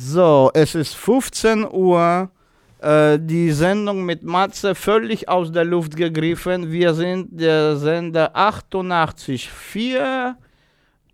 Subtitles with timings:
[0.00, 2.30] So, es ist 15 Uhr.
[2.80, 6.70] Äh, die Sendung mit Matze völlig aus der Luft gegriffen.
[6.70, 10.36] Wir sind der Sender 88.4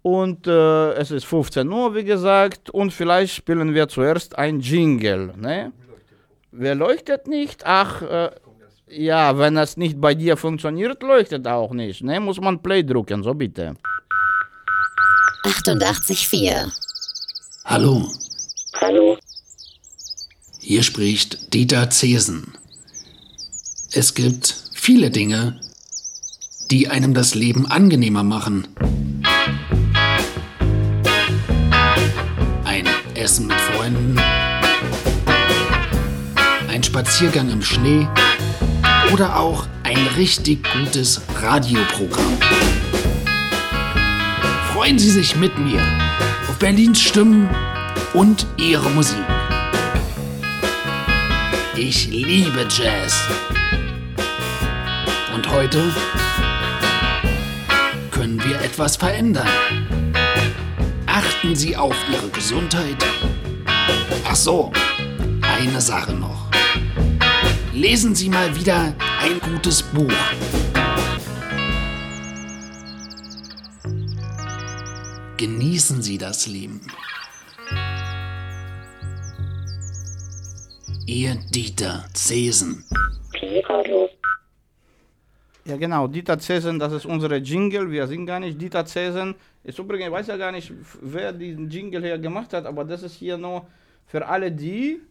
[0.02, 2.68] und äh, es ist 15 Uhr, wie gesagt.
[2.68, 5.32] Und vielleicht spielen wir zuerst ein Jingle.
[5.38, 5.72] Ne?
[6.52, 7.64] Wer leuchtet nicht?
[7.64, 8.30] Ach, äh,
[8.88, 12.04] ja, wenn es nicht bei dir funktioniert, leuchtet auch nicht.
[12.04, 12.20] Ne?
[12.20, 13.76] Muss man Play drücken, so bitte.
[15.44, 16.70] 88.4
[17.64, 18.10] Hallo,
[18.80, 19.16] Hallo,
[20.58, 22.54] hier spricht Dieter Zesen.
[23.92, 25.60] Es gibt viele Dinge,
[26.72, 28.66] die einem das Leben angenehmer machen.
[32.64, 34.18] Ein Essen mit Freunden,
[36.68, 38.08] ein Spaziergang im Schnee
[39.12, 42.38] oder auch ein richtig gutes Radioprogramm.
[44.72, 45.80] Freuen Sie sich mit mir
[46.48, 47.48] auf Berlins Stimmen
[48.14, 49.24] und ihre Musik.
[51.76, 53.28] Ich liebe Jazz.
[55.34, 55.92] Und heute
[58.12, 59.48] können wir etwas verändern.
[61.06, 62.96] Achten Sie auf Ihre Gesundheit.
[64.26, 64.72] Ach so,
[65.42, 66.48] eine Sache noch.
[67.72, 70.12] Lesen Sie mal wieder ein gutes Buch.
[75.36, 76.80] Genießen Sie das Leben.
[81.14, 82.84] Ihr Dieter Zesen.
[85.64, 86.08] Ja, genau.
[86.08, 87.88] Dieter Zesen, das ist unsere Jingle.
[87.88, 89.36] Wir sind gar nicht Dieter Zesen.
[89.62, 93.04] Ist übrigens, ich weiß ja gar nicht, wer diesen Jingle hier gemacht hat, aber das
[93.04, 93.64] ist hier nur
[94.08, 95.02] für alle die,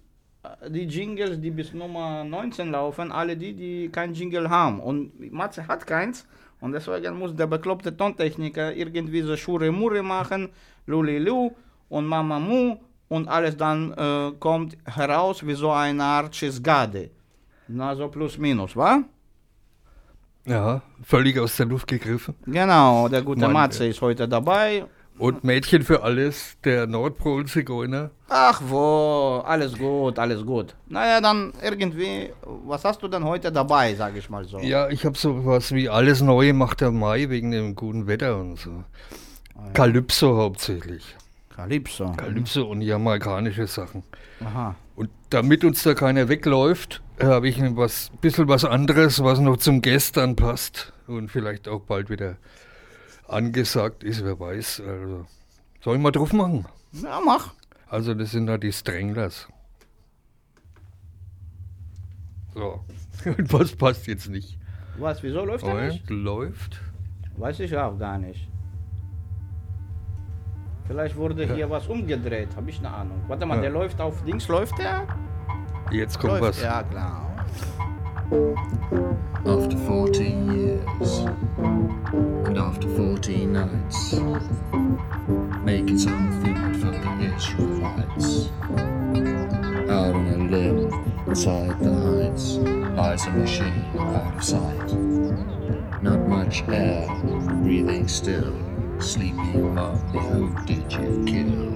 [0.68, 4.82] die Jingles, die bis Nummer 19 laufen, alle die, die kein Jingle haben.
[4.82, 6.28] Und Matze hat keins.
[6.60, 10.50] Und deswegen muss der bekloppte Tontechniker irgendwie so Schure-Mure machen,
[10.86, 11.54] Lulilu
[11.88, 12.76] und Mama Mu
[13.14, 17.12] und alles dann äh, kommt heraus wie so eine Art Schisgade.
[17.68, 19.04] Na, so plus minus, wa?
[20.46, 22.34] Ja, völlig aus der Luft gegriffen.
[22.48, 24.86] Genau, der gute Mann, Matze ist heute dabei.
[25.20, 28.10] Und Mädchen für alles, der Nordpol-Zigeuner.
[28.30, 30.76] Ach wo, alles gut, alles gut.
[30.88, 32.34] Naja, dann irgendwie,
[32.66, 34.58] was hast du denn heute dabei, sag ich mal so?
[34.58, 38.38] Ja, ich habe so was wie alles Neue macht der Mai wegen dem guten Wetter
[38.38, 38.84] und so.
[39.74, 41.16] Kalypso hauptsächlich.
[41.56, 42.12] Calypso.
[42.14, 44.04] Kalypso und jamaikanische Sachen.
[44.44, 44.76] Aha.
[44.96, 49.58] Und damit uns da keiner wegläuft, habe ich ein was, bisschen was anderes, was noch
[49.58, 52.38] zum Gestern passt und vielleicht auch bald wieder
[53.28, 54.82] angesagt ist, wer weiß.
[54.86, 55.26] Also,
[55.82, 56.66] soll ich mal drauf machen?
[56.92, 57.54] Ja, mach.
[57.88, 59.48] Also das sind da die Stranglers.
[62.54, 62.84] So.
[63.26, 64.58] Und was passt jetzt nicht?
[64.98, 66.10] Was, wieso läuft der nicht?
[66.10, 66.80] Läuft.
[67.38, 68.48] Weiß ich auch gar nicht.
[70.88, 73.22] Vielleicht wurde hier was umgedreht, habe ich eine Ahnung.
[73.28, 73.62] Warte mal, Ja.
[73.62, 75.08] der läuft auf Dings, läuft der?
[75.92, 76.62] Jetzt kommt läuft, was.
[76.62, 77.30] ja klar.
[79.46, 81.26] After 14 years
[82.46, 84.20] and after 14 nights,
[85.64, 88.50] making some food for the Israelites.
[89.90, 90.90] Out on a limb
[91.28, 92.58] inside the heights
[92.96, 94.94] lies a machine out of sight.
[96.02, 97.08] Not much air,
[97.62, 98.54] breathing still,
[99.00, 101.74] sleeping mommy, who did you kill?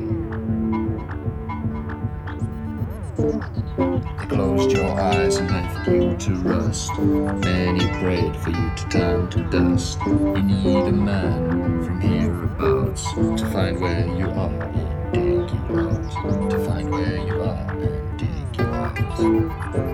[3.18, 6.98] They closed your eyes and left you to rust.
[7.00, 10.00] Many prayed for you to turn to dust.
[10.06, 16.50] You need a man from hereabouts to find where you are and dig you out.
[16.52, 19.87] To find where you are and dig you out.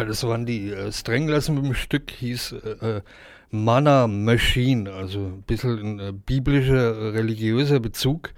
[0.00, 3.02] Ja, das waren die äh, Stranglers mit dem Stück, hieß äh, äh,
[3.50, 8.32] Mana Machine, also ein bisschen ein äh, biblischer, äh, religiöser Bezug.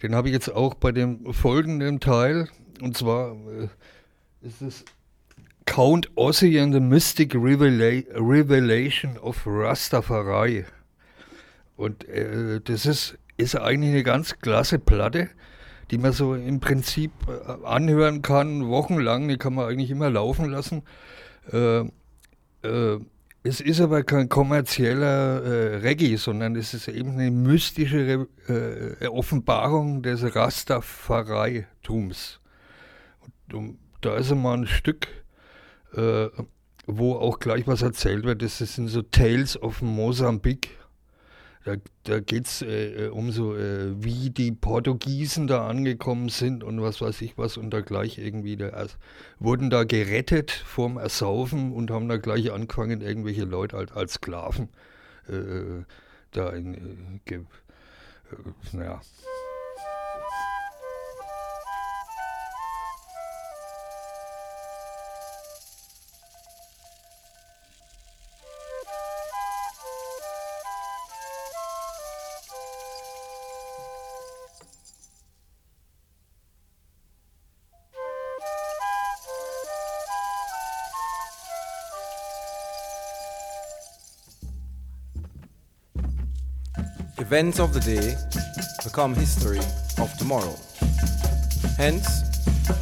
[0.00, 2.48] Den habe ich jetzt auch bei dem folgenden Teil.
[2.80, 4.84] Und zwar äh, ist es
[5.66, 10.66] Count Ossie and the Mystic Revela Revelation of Rastafari.
[11.76, 15.30] Und äh, das ist, ist eigentlich eine ganz klasse Platte,
[15.92, 20.50] die man so im Prinzip äh, anhören kann, wochenlang, die kann man eigentlich immer laufen
[20.50, 20.84] lassen.
[21.52, 21.80] Äh,
[22.62, 22.98] äh,
[23.44, 29.06] es ist aber kein kommerzieller äh, Reggae, sondern es ist eben eine mystische Re äh,
[29.06, 32.40] Offenbarung des Rastafari-Tums.
[34.00, 35.08] Da ist einmal ein Stück,
[35.94, 36.28] äh,
[36.86, 38.40] wo auch gleich was erzählt wird.
[38.40, 40.70] Das sind so Tales of Mosambik.
[41.64, 46.82] Da, da geht es äh, um so, äh, wie die Portugiesen da angekommen sind und
[46.82, 48.96] was weiß ich was und da gleich irgendwie, da, also,
[49.38, 54.70] wurden da gerettet vorm Ersaufen und haben da gleich angefangen, irgendwelche Leute als, als Sklaven
[55.28, 55.84] äh,
[56.32, 57.44] da in, äh, äh,
[58.72, 59.00] naja.
[87.22, 88.16] Events of the day
[88.82, 89.60] become history
[90.00, 90.58] of tomorrow.
[91.76, 92.24] Hence,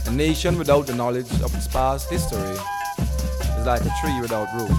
[0.06, 2.56] a nation without the knowledge of its past history
[3.58, 4.72] is like a tree without roots.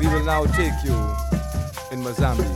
[0.00, 0.96] We will now take you
[1.92, 2.46] in Mozambique.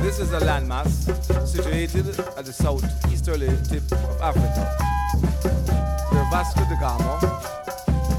[0.00, 2.52] This is a landmass situated at the
[3.22, 4.64] southeasterly tip of Africa,
[6.10, 7.20] where Vasco da Gama,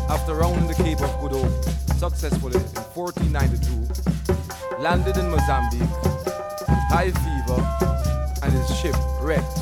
[0.09, 1.65] after rounding the Cape of Good Hope
[1.97, 2.63] successfully in
[2.93, 5.89] 1492, landed in Mozambique
[6.89, 7.61] high fever
[8.43, 9.59] and his ship wrecked.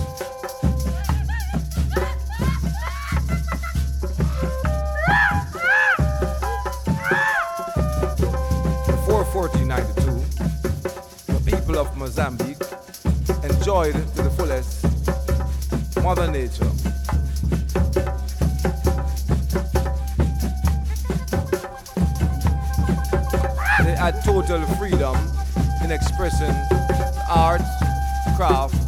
[8.85, 12.61] Before 1492, the people of Mozambique
[13.43, 13.95] enjoyed
[16.03, 16.65] Mother Nature.
[23.83, 25.15] They had total freedom
[25.83, 26.55] in expressing
[27.29, 27.61] art,
[28.35, 28.80] craft,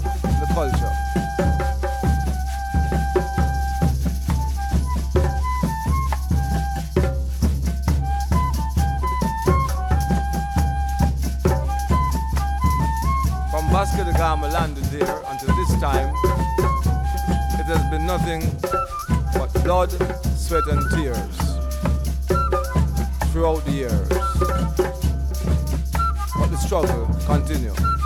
[20.36, 21.38] sweat, and tears
[23.32, 24.08] throughout the years.
[26.38, 28.03] But the struggle continues.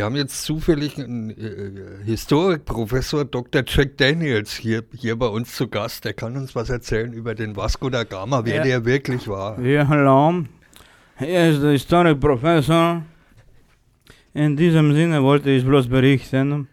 [0.00, 3.62] Wir haben jetzt zufällig einen äh, Historikprofessor Dr.
[3.66, 6.06] Jack Daniels hier, hier bei uns zu Gast.
[6.06, 8.62] Der kann uns was erzählen über den Vasco da Gama, wer Ja.
[8.62, 9.60] der wirklich war.
[9.60, 10.44] Ja, hallo.
[11.18, 13.02] Hier ist der Historikprofessor.
[14.32, 16.66] In diesem Sinne wollte ich bloß berichten,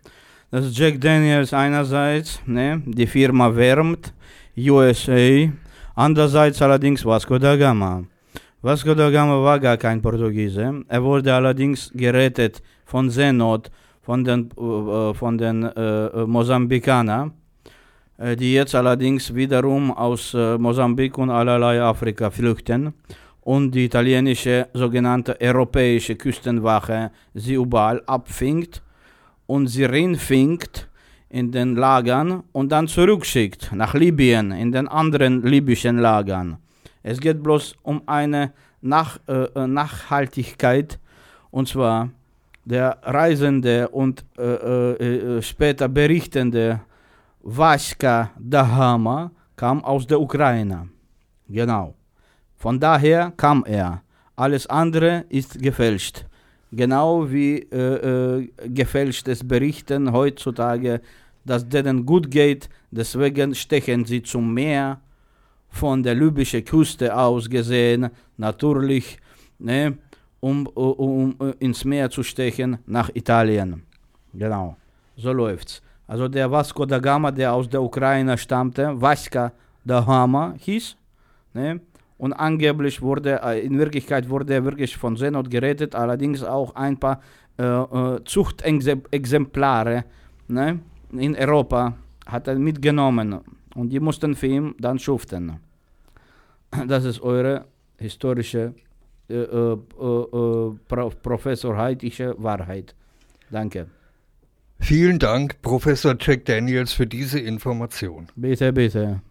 [0.50, 4.14] dass Jack Daniels einerseits ne, die Firma wärmt,
[4.58, 5.50] USA,
[5.96, 8.06] andererseits allerdings Vasco da Gama.
[8.62, 10.86] Vasco da Gama war gar kein Portugiese.
[10.88, 13.70] Er wurde allerdings gerettet von Seenot,
[14.02, 17.34] von den, äh, von den äh, äh, Mosambikanern,
[18.18, 22.94] äh, die jetzt allerdings wiederum aus äh, Mosambik und allerlei Afrika flüchten
[23.42, 28.82] und die italienische sogenannte europäische Küstenwache sie überall abfinkt
[29.46, 30.88] und sie reinfinkt
[31.30, 36.58] in den Lagern und dann zurückschickt nach Libyen, in den anderen libyschen Lagern.
[37.04, 41.00] Es geht bloß um eine nach, äh, äh, Nachhaltigkeit
[41.52, 42.10] und zwar
[42.68, 46.82] der Reisende und äh, äh, äh, später berichtende
[47.42, 50.90] Vaska Dahama kam aus der Ukraine.
[51.48, 51.96] Genau.
[52.58, 54.02] Von daher kam er.
[54.36, 56.26] Alles andere ist gefälscht.
[56.72, 61.02] Genau wie äh, äh, gefälschtes Berichten heutzutage,
[61.46, 65.00] dass denen gut geht, deswegen stechen sie zum Meer
[65.70, 69.18] von der libyschen Küste aus gesehen, natürlich,
[69.58, 69.98] ne,
[70.40, 73.84] um, um, um ins Meer zu stechen nach Italien.
[74.34, 74.76] Genau,
[75.16, 75.82] so läuft's.
[76.08, 79.52] Also der Vasco da Gama, der aus der Ukraine stammte, Vaska
[79.84, 80.96] da Gama hieß,
[81.54, 81.82] ne,
[82.18, 86.98] und angeblich wurde, äh, in Wirklichkeit wurde er wirklich von Seenot gerettet, allerdings auch ein
[86.98, 87.22] paar
[87.60, 90.06] äh, äh, Zuchtexemplare
[90.48, 90.80] ne,
[91.12, 91.94] in Europa
[92.26, 93.40] hat er mitgenommen
[93.76, 95.60] und die mussten für ihn dann schuften.
[96.88, 97.66] Das ist eure
[97.98, 98.74] historische
[99.30, 102.96] äh, äh, äh, Pro Professor Heitische Wahrheit.
[103.50, 103.88] Danke.
[104.80, 108.28] Vielen Dank, Professor Jack Daniels, für diese Information.
[108.36, 109.22] Bitte, bitte.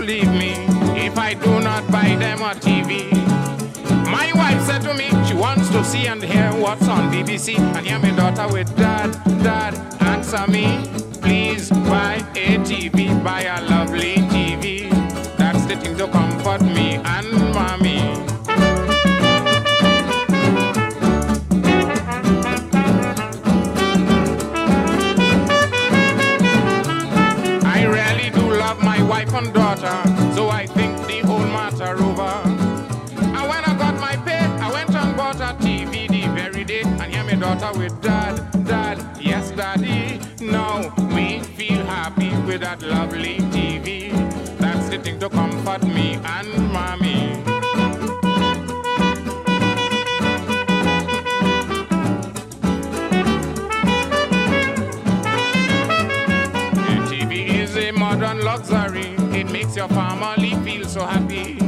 [0.00, 0.52] Leave me
[0.96, 3.10] if I do not buy them a TV.
[4.10, 7.58] My wife said to me she wants to see and hear what's on BBC.
[7.58, 9.12] And hear my daughter with dad,
[9.42, 10.84] dad, answer me.
[11.20, 14.90] Please buy a TV, buy a lovely TV.
[15.36, 18.27] That's the thing to comfort me and mommy.
[37.88, 40.20] With dad, dad, yes, daddy.
[40.40, 44.10] Now we feel happy with that lovely TV.
[44.58, 47.42] That's the thing to comfort me and mommy.
[56.74, 59.14] The TV is a modern luxury.
[59.38, 61.58] It makes your family feel so happy.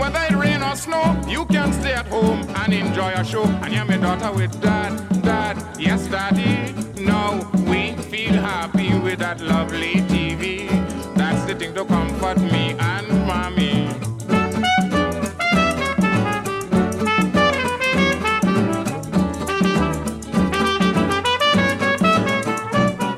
[0.00, 3.44] Whether it rain or snow, you can stay at home and enjoy a show.
[3.44, 6.72] And hear my daughter with dad, dad, yes, daddy.
[7.04, 10.68] Now we feel happy with that lovely TV.
[11.16, 13.88] That's the thing to comfort me and mommy.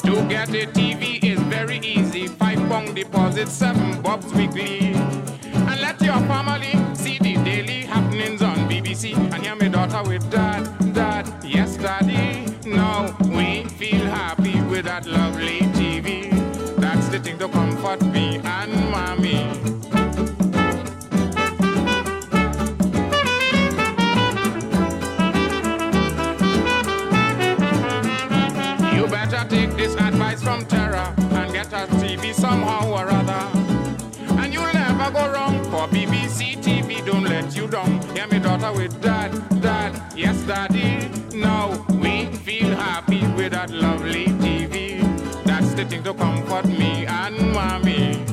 [0.07, 2.26] To get a TV is very easy.
[2.26, 4.95] Five pound deposit, seven bobs weekly.
[5.69, 6.75] And let your family
[9.00, 9.16] BBC.
[9.35, 12.47] And hear my daughter with dad, dad, yes, daddy.
[12.69, 16.30] Now we feel happy with that lovely TV.
[16.76, 19.49] That's the thing to comfort me and mommy.
[28.95, 33.59] You better take this advice from Terra and get a TV somehow or other.
[34.41, 37.04] And you'll never go wrong for BBC TV.
[37.04, 38.00] Don't let you down.
[38.30, 41.10] Me, daughter, with dad, dad, yes, daddy.
[41.34, 45.00] Now we feel happy with that lovely TV.
[45.45, 48.25] That's the thing to comfort me and mommy.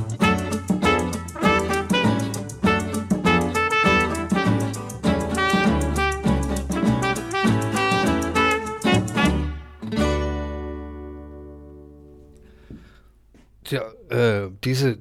[13.64, 14.98] Tja, äh, diese,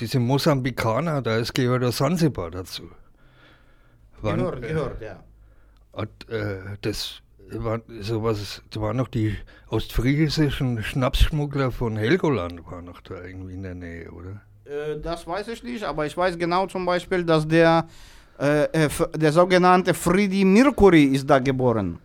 [0.00, 2.90] diese Mosambikaner, da ist gehört der Sansibar dazu.
[4.22, 5.22] Wann, Gehört, gehört, ja.
[5.96, 9.36] Hat, äh, das war sowas, da waren noch die
[9.68, 14.40] ostfriesischen Schnapsschmuggler von Helgoland, waren noch da irgendwie in der Nähe, oder?
[14.64, 17.86] Äh, das weiß ich nicht, aber ich weiß genau zum Beispiel, dass der,
[18.38, 21.98] äh, äh, der sogenannte Freddie Mercury ist da geboren.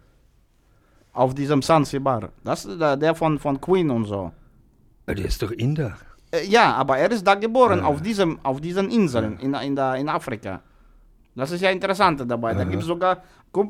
[1.12, 2.30] Auf diesem Zanzibar.
[2.43, 4.32] Das ist der, der von, von Queen und so.
[5.06, 5.95] Äh, Der ist doch Inder.
[6.32, 7.86] Äh, ja, aber er ist da geboren, Ja.
[7.86, 10.62] auf, diesem, auf diesen Inseln in, in, der, in Afrika.
[11.35, 12.53] Das ist ja interessant dabei.
[12.53, 13.23] Da gibt es sogar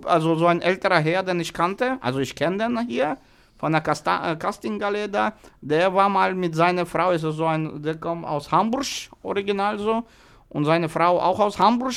[0.06, 3.18] also so ein älterer Herr, den ich kannte, also ich kenne den hier,
[3.58, 7.82] von der Casta äh, Castinggalerei da, der war mal mit seiner Frau, ist so ein,
[7.82, 8.86] der kommt aus Hamburg,
[9.22, 10.04] original so,
[10.50, 11.94] und seine Frau auch aus Hamburg.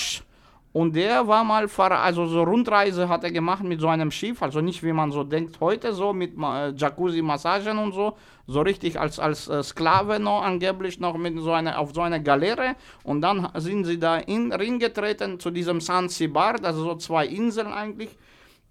[0.76, 4.42] Und der war mal, Fahr also so Rundreise hat er gemacht mit so einem Schiff,
[4.42, 8.14] also nicht wie man so denkt heute, so mit äh, Jacuzzi-Massagen und so,
[8.46, 12.20] so richtig als, als äh, Sklave noch angeblich noch mit so einer, auf so einer
[12.20, 12.76] Galeere.
[13.04, 17.72] Und dann sind sie da in Ring getreten zu diesem Zanzibar, sind so zwei Inseln
[17.72, 18.10] eigentlich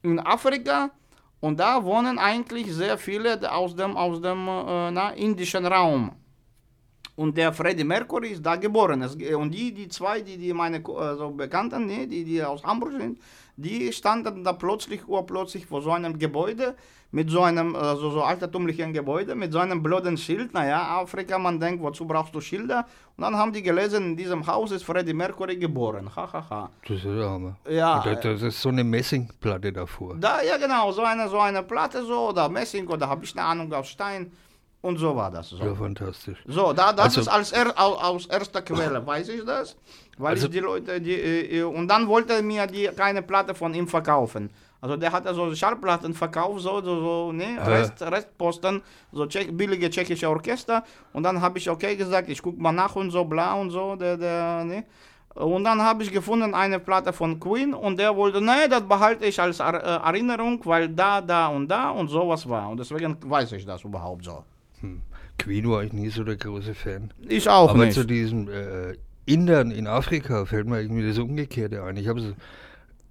[0.03, 0.91] in Afrika.
[1.39, 6.11] Und da wohnen eigentlich sehr viele aus dem, aus dem äh, na, indischen Raum.
[7.15, 9.01] Und der Freddie Mercury ist da geboren.
[9.03, 12.61] Und die, die zwei, die, die meine Ko- äh, so Bekannten, ne, die, die aus
[12.63, 13.19] Hamburg sind,
[13.55, 16.75] die standen da plötzlich, urplötzlich vor so einem Gebäude,
[17.11, 20.53] mit so einem, äh, so, altertümlichen Gebäude, mit so einem blöden Schild.
[20.53, 22.85] Naja, Afrika, man denkt, wozu brauchst du Schilder?
[23.15, 26.13] Und dann haben die gelesen, in diesem Haus ist Freddie Mercury geboren.
[26.13, 26.69] Ha, ha, ha.
[26.85, 27.55] Das ist Hammer.
[27.69, 30.17] Ja, Und da, das ist so eine Messingplatte davor.
[30.17, 33.47] Da, ja genau, so eine, so eine Platte so, oder Messing, oder habe ich eine
[33.47, 34.33] Ahnung, aus Stein.
[34.87, 35.49] Und so war das.
[35.49, 35.63] So.
[35.65, 36.39] Ja, fantastisch.
[36.57, 39.75] So, da, das Also- ist als er, au- aus erster Quelle, weiß ich das.
[40.17, 43.21] Weil Also- ich die Leute, die, äh, äh, und dann wollte er mir die, keine
[43.21, 44.49] Platte von ihm verkaufen.
[44.81, 49.89] Also der hat so Schallplatten verkauft, so, so, so ne, Rest, Restposten, so tschech, billige
[49.89, 50.83] tschechische Orchester.
[51.13, 53.95] Und dann habe ich okay gesagt, ich guck mal nach und so, bla und so,
[53.95, 54.83] der, der, ne.
[55.33, 59.25] Und dann habe ich gefunden eine Platte von Queen und der wollte, nee, das behalte
[59.25, 62.69] ich als äh, Erinnerung, weil da, da und da und sowas war.
[62.69, 64.43] Und deswegen weiß ich das überhaupt so.
[65.37, 67.13] Queen war ich nie so der große Fan.
[67.27, 67.95] Ich auch Aber nicht.
[67.95, 68.95] zu diesen äh,
[69.25, 71.97] Indern in Afrika fällt mir irgendwie das Umgekehrte ein.
[71.97, 72.33] Ich habe so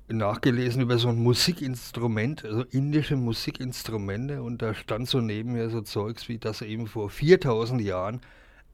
[0.08, 5.80] nachgelesen über so ein Musikinstrument, also indische Musikinstrumente und da stand so neben mir so
[5.80, 8.20] Zeugs wie, dass eben vor 4000 Jahren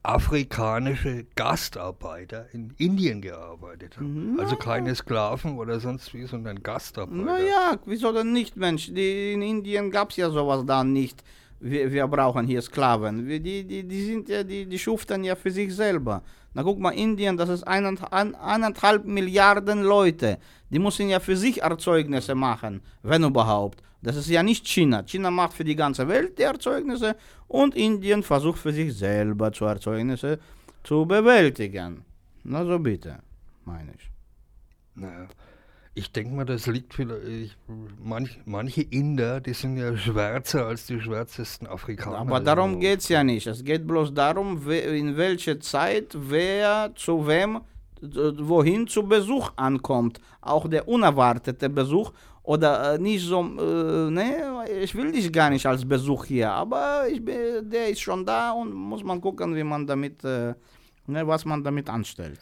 [0.03, 4.39] afrikanische Gastarbeiter in Indien gearbeitet haben.
[4.39, 7.23] Also keine Sklaven oder sonst wie, sondern Gastarbeiter.
[7.23, 8.91] Naja, wieso denn nicht, Mensch?
[8.91, 11.23] Die, in Indien gab es ja sowas da nicht.
[11.61, 13.27] Wir, wir brauchen hier Sklaven.
[13.27, 16.23] Wir, die, die, die sind ja, die, die schuften ja für sich selber.
[16.53, 20.39] Na guck mal, Indien, das ist eineinhalb, ein- eineinhalb Milliarden Leute.
[20.71, 23.81] Die müssen ja für sich Erzeugnisse machen, wenn überhaupt.
[24.01, 25.03] Das ist ja nicht China.
[25.05, 27.15] China macht für die ganze Welt die Erzeugnisse
[27.47, 30.39] und Indien versucht für sich selber zu Erzeugnisse
[30.83, 32.03] zu bewältigen.
[32.43, 33.19] Na so bitte,
[33.65, 34.09] meine ich.
[34.95, 35.27] Naja,
[35.93, 37.57] ich denke mal, das liegt vielleicht.
[38.03, 42.17] Manch, manche Inder, die sind ja schwärzer als die schwärzesten Afrikaner.
[42.19, 43.45] Aber darum geht es ja nicht.
[43.47, 47.59] Es geht bloß darum, in welcher Zeit wer zu wem,
[48.01, 50.19] wohin zu Besuch ankommt.
[50.41, 52.11] Auch der unerwartete Besuch
[52.43, 57.05] oder äh, nicht so, äh, ne, ich will dich gar nicht als Besuch hier, aber
[57.07, 60.53] ich, bin- der ist schon da und muss man gucken, wie man damit, äh,
[61.05, 62.39] ne, was man damit anstellt.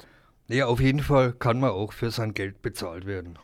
[0.50, 3.38] Ja, auf jeden Fall kann man auch für sein Geld bezahlt werden.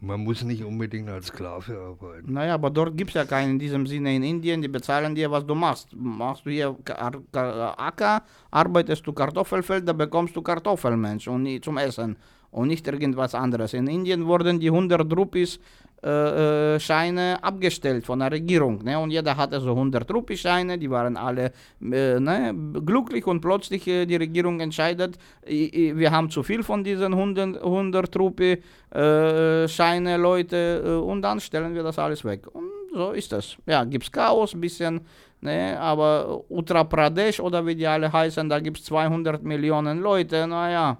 [0.00, 2.32] Man muss nicht unbedingt als Sklave arbeiten.
[2.32, 5.30] Naja, aber dort gibt es ja keinen in diesem Sinne in Indien, die bezahlen dir,
[5.30, 5.94] was du machst.
[5.94, 12.16] Machst du hier Acker, arbeitest du Kartoffelfeld, da bekommst du Kartoffelmensch und zum Essen
[12.50, 13.74] und nicht irgendwas anderes.
[13.74, 15.60] In Indien wurden die 100 Rupees
[16.02, 18.82] äh, äh, Scheine abgestellt von der Regierung.
[18.82, 18.98] Ne?
[18.98, 22.54] Und jeder hatte so 100 Rupee Scheine, die waren alle äh, ne?
[22.86, 28.16] glücklich und plötzlich äh, die Regierung entscheidet, wir haben zu viel von diesen 100, 100
[28.18, 28.62] Rupee
[28.94, 32.46] äh, Scheine, Leute, äh, und dann stellen wir das alles weg.
[32.52, 33.56] Und so ist das.
[33.66, 35.00] Ja, gibt's Chaos ein bisschen,
[35.42, 35.78] ne?
[35.78, 40.96] aber Uttar Pradesh oder wie die alle heißen, da gibt's 200 Millionen Leute, naja,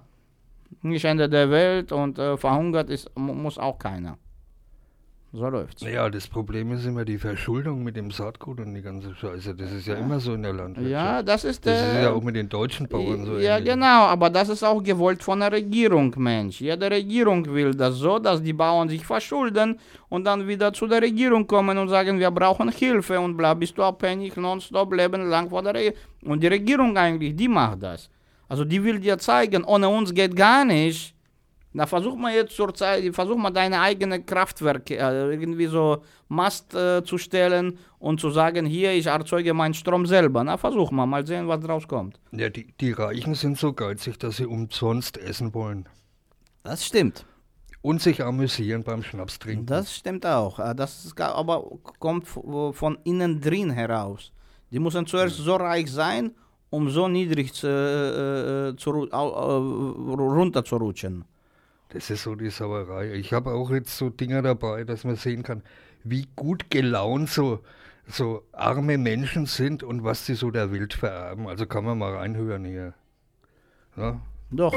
[0.83, 4.17] nicht Ende der Welt und verhungert ist, mu- muss auch keiner.
[5.33, 5.81] So läuft's.
[5.83, 9.55] Ja, das Problem ist immer die Verschuldung mit dem Saatgut und die ganze Scheiße.
[9.55, 10.91] Das ist ja, immer so in der Landwirtschaft.
[10.91, 12.01] Ja, das ist das ist der.
[12.03, 15.39] ja auch mit den deutschen Bauern so ja, genau, aber das ist auch gewollt von
[15.39, 16.59] der Regierung, Mensch.
[16.59, 21.01] Jede Regierung will das so, dass die Bauern sich verschulden und dann wieder zu der
[21.01, 25.49] Regierung kommen und sagen, wir brauchen Hilfe und bla, bist du abhängig, nonstop, leben lang
[25.49, 25.97] von der Regierung.
[26.23, 28.09] Und die Regierung eigentlich, die macht das.
[28.49, 31.15] Also die will dir zeigen, ohne uns geht gar nicht.
[31.73, 36.75] Na, versuch mal jetzt zur Zeit, versuch mal deine eigene Kraftwerke äh, irgendwie so Mast
[36.75, 40.43] äh, zu stellen und zu sagen, hier, ich erzeuge meinen Strom selber.
[40.43, 42.19] Na, versuch mal, mal sehen, was draus kommt.
[42.33, 45.87] Ja, die, die Reichen sind so geizig, dass sie umsonst essen wollen.
[46.63, 47.25] Das stimmt.
[47.81, 49.65] Und sich amüsieren beim Schnaps trinken.
[49.65, 50.59] Das stimmt auch.
[50.59, 51.63] Äh, Das ist aber
[51.99, 54.33] kommt von innen drin heraus.
[54.71, 56.31] Die müssen zuerst so reich sein,
[56.69, 61.23] um so niedrig zu, äh, äh, zu, äh, runterzurutschen.
[61.93, 63.13] Das ist so die Sauerei.
[63.13, 65.61] Ich habe auch jetzt so Dinger dabei, dass man sehen kann,
[66.03, 67.59] wie gut gelaunt so,
[68.07, 71.47] so arme Menschen sind und was sie so der Welt vererben.
[71.47, 72.93] Also kann man mal reinhören hier.
[73.97, 74.21] Ja?
[74.51, 74.73] Doch.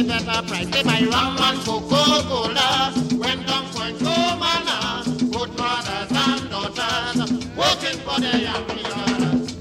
[0.00, 0.66] A better price.
[0.70, 7.98] They buy rum and Coca-Cola, when down Point oh, Comana, good mothers and daughters, working
[8.04, 9.56] for their Yankee orders.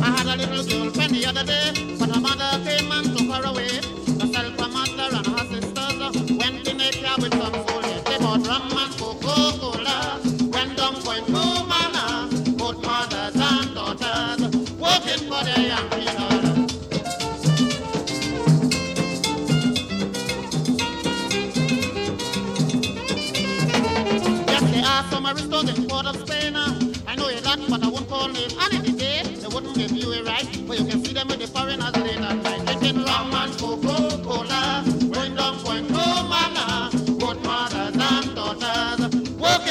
[0.00, 1.87] I had a little girlfriend the other day,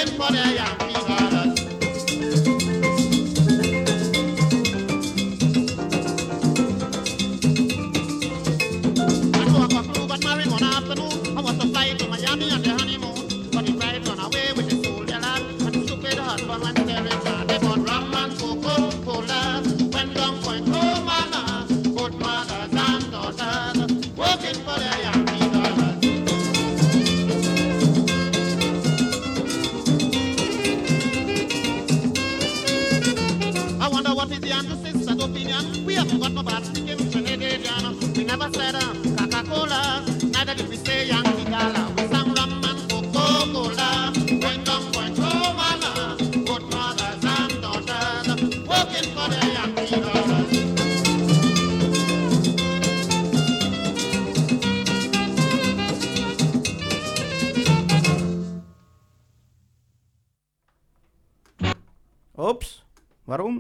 [0.06, 0.87] que por ella.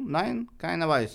[0.10, 1.13] Nein, keiner weiß.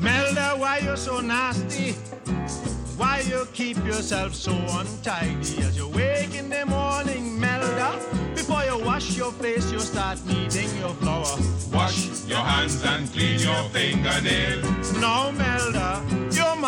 [0.00, 1.94] Melda, why you so nasty?
[2.96, 8.00] Why you keep yourself so untidy as you wake in the morning, Melda?
[8.34, 11.36] Before you wash wash your face, you start kneading your flour.
[11.72, 14.92] Wash your hands and clean your fingernails.
[15.00, 16.23] No, Melda, you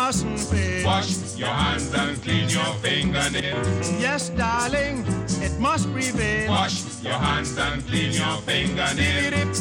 [0.07, 0.85] mustn't.
[0.85, 3.91] Wash your hands and clean your fingernails.
[3.99, 5.05] Yes, darling,
[5.41, 6.49] it must prevail.
[6.49, 9.59] Wash your hands and clean your fingernails.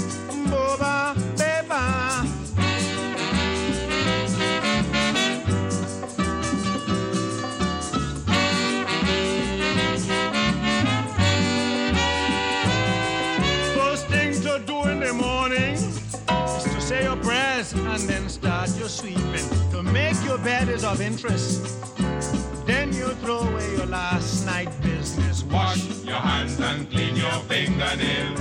[0.51, 1.83] Boba, beba.
[13.75, 18.29] First thing to do in the morning is to say your prayers and then
[20.27, 21.63] your bed is of interest.
[22.67, 25.45] Then you throw away your last night business.
[25.45, 28.41] Wash your hands and clean your fingernails.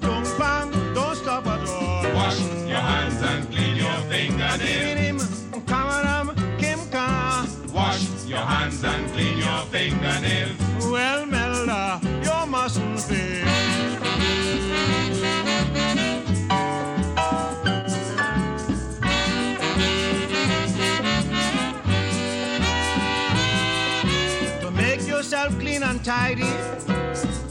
[0.00, 2.02] Don't bang, don't stop at all.
[2.14, 5.22] Wash your hands and clean your fingernails.
[7.72, 10.58] Wash your hands and clean your fingernails.
[10.90, 13.92] Well, Melda, you mustn't fail.
[25.42, 26.50] Yourself clean and tidy,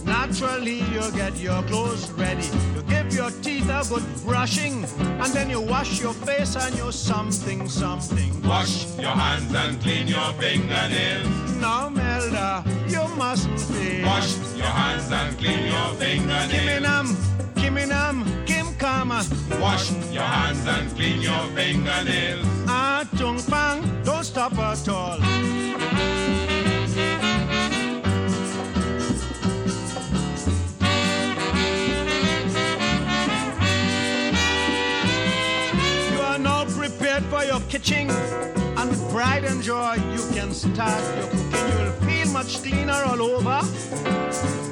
[0.05, 2.47] naturally you get your clothes ready.
[2.75, 6.91] You give your teeth a good brushing, and then you wash your face and your
[6.91, 8.31] something something.
[8.43, 11.27] Wash your hands and clean your fingernails.
[11.59, 14.05] Now, Melda, you mustn't fail.
[14.05, 16.51] Wash your hands and clean your fingernails.
[16.51, 17.07] Kiminam,
[17.55, 19.25] Kiminam, Kim Kama.
[19.59, 22.45] Wash your hands and clean your fingernails.
[22.67, 25.19] Ah, Tung Pang, don't stop at all.
[37.11, 41.51] Prepared for your kitchen, and with pride and joy you can start your cooking.
[41.51, 43.61] You will feel much cleaner all over.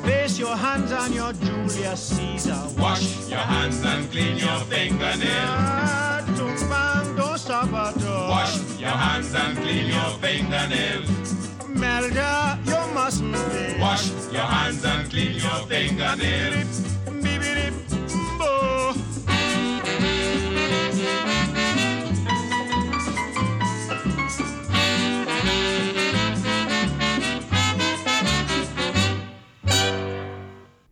[0.04, 2.62] Place your hands on your Julius Caesar.
[2.78, 6.38] Wash your hands and clean your fingernails.
[7.17, 8.30] Don't stop at all.
[8.30, 11.10] Wash your hands and clean your fingernails.
[11.67, 13.80] Melda, you mustn't fail.
[13.82, 16.89] Wash your hands and clean your fingernails.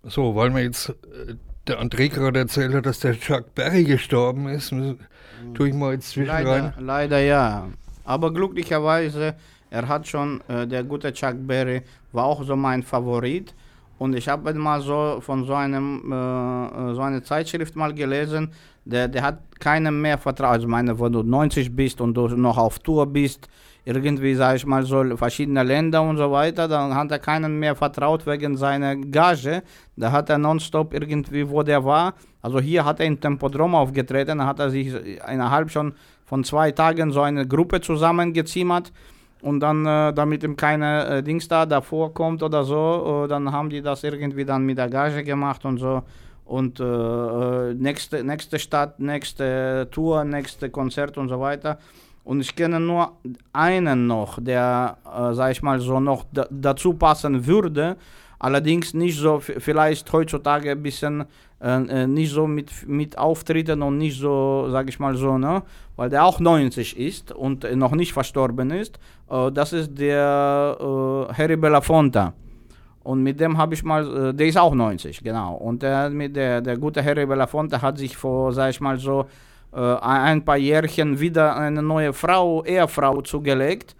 [0.08, 1.36] So, weil mir jetzt äh,
[1.67, 4.74] der André gerade erzählt hat, dass der Chuck Berry gestorben ist,
[5.54, 6.74] tue ich mal jetzt zwischen Leider, rein.
[6.80, 7.67] leider ja.
[8.06, 9.36] Aber glücklicherweise,
[9.70, 11.82] er hat schon, äh, der gute Chuck Berry
[12.13, 13.54] war auch so mein Favorit.
[13.98, 18.52] Und ich habe mal so von so einem, äh, äh, so eine Zeitschrift mal gelesen,
[18.86, 20.54] der, der hat keinem mehr vertraut.
[20.54, 23.50] Also meine, wenn du 90 bist und du noch auf Tour bist,
[23.88, 27.73] irgendwie, sag ich mal, so verschiedene Länder und so weiter, dann hat er keinen mehr
[27.73, 29.63] vertraut wegen seiner Gage.
[29.95, 32.13] Da hat er nonstop irgendwie, wo der war.
[32.41, 34.93] Also hier hat er im Tempodrom aufgetreten, da hat er sich
[35.32, 35.93] innerhalb schon
[36.26, 38.91] von zwei Tagen so eine Gruppe zusammengezimmert
[39.41, 43.52] und dann, äh, damit ihm keine äh, Dings da davor kommt oder so, äh, dann
[43.54, 46.04] haben die das irgendwie dann mit der Gage gemacht und so.
[46.43, 51.78] Und äh, äh, nächste, nächste Stadt, nächste Tour, nächste Konzert und so weiter.
[52.28, 53.13] Und ich kenne nur
[53.54, 57.96] einen noch, der, äh, sag ich mal, so noch da, dazu passen würde.
[58.38, 61.24] Allerdings nicht so, vielleicht heutzutage ein bisschen
[61.62, 65.63] äh, äh, nicht so mit, mit Auftritten und nicht so, sag ich mal so, ne?
[65.96, 69.00] Weil der auch 90 ist und noch nicht verstorben ist.
[69.32, 72.34] Äh, das ist der äh, Harry Belafonte.
[73.04, 75.56] Und mit dem habe ich mal, äh, der ist auch 90, genau.
[75.56, 79.28] Und der, der, der gute Harry Belafonte hat sich vor, sag ich mal so,
[79.82, 83.96] ein paar Jährchen wieder eine neue Frau, Ehefrau zugelegt.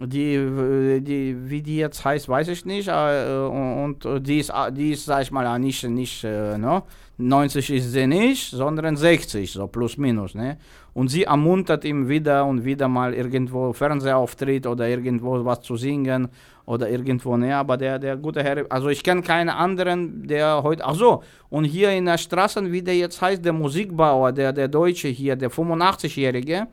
[0.00, 2.88] Die, äh, die, wie die jetzt heißt, weiß ich nicht.
[2.88, 6.56] Äh, und äh, die ist, äh, die ist, sag ich mal, äh, nicht, nicht äh,
[6.56, 6.84] ne?
[7.18, 10.36] 90 ist sie nicht, sondern 60, so plus minus.
[10.36, 10.56] Ne?
[10.94, 16.28] Und sie ermuntert ihm wieder und wieder mal irgendwo Fernsehauftritt oder irgendwo was zu singen
[16.68, 17.56] oder irgendwo, ne?
[17.56, 21.64] Aber der, der gute Herr, also ich kenne keinen anderen, der heute, ach so, und
[21.64, 25.50] hier in der Straße, wie der jetzt heißt, der Musikbauer, der, der Deutsche hier, der
[25.50, 26.66] 85-Jährige,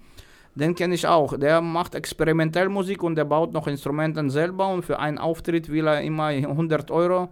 [0.54, 1.38] den kenne ich auch.
[1.38, 5.88] Der macht experimentell Musik und der baut noch Instrumenten selber und für einen Auftritt will
[5.88, 7.30] er immer 100 Euro.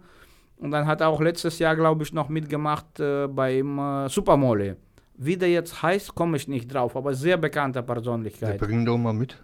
[0.56, 4.76] Und dann hat er auch letztes Jahr, glaube ich, noch mitgemacht äh, beim äh, Supermole.
[5.16, 8.58] Wie der jetzt heißt, komme ich nicht drauf, aber sehr bekannte Der Persönlichkeit.
[8.58, 9.36] bringt doch mal mit.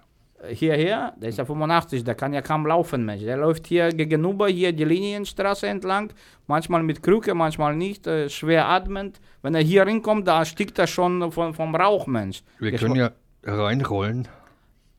[0.49, 3.23] Hierher, der ist ja 85, der kann ja kaum laufen, Mensch.
[3.23, 6.13] Der läuft hier gegenüber, hier die Linienstraße entlang,
[6.47, 9.21] manchmal mit Krücke, manchmal nicht, äh, schwer atmend.
[9.43, 12.43] Wenn er hier hinkommt, da stickt er schon von, vom Rauch, Mensch.
[12.59, 13.11] Wir Ich können ja
[13.45, 14.29] reinrollen.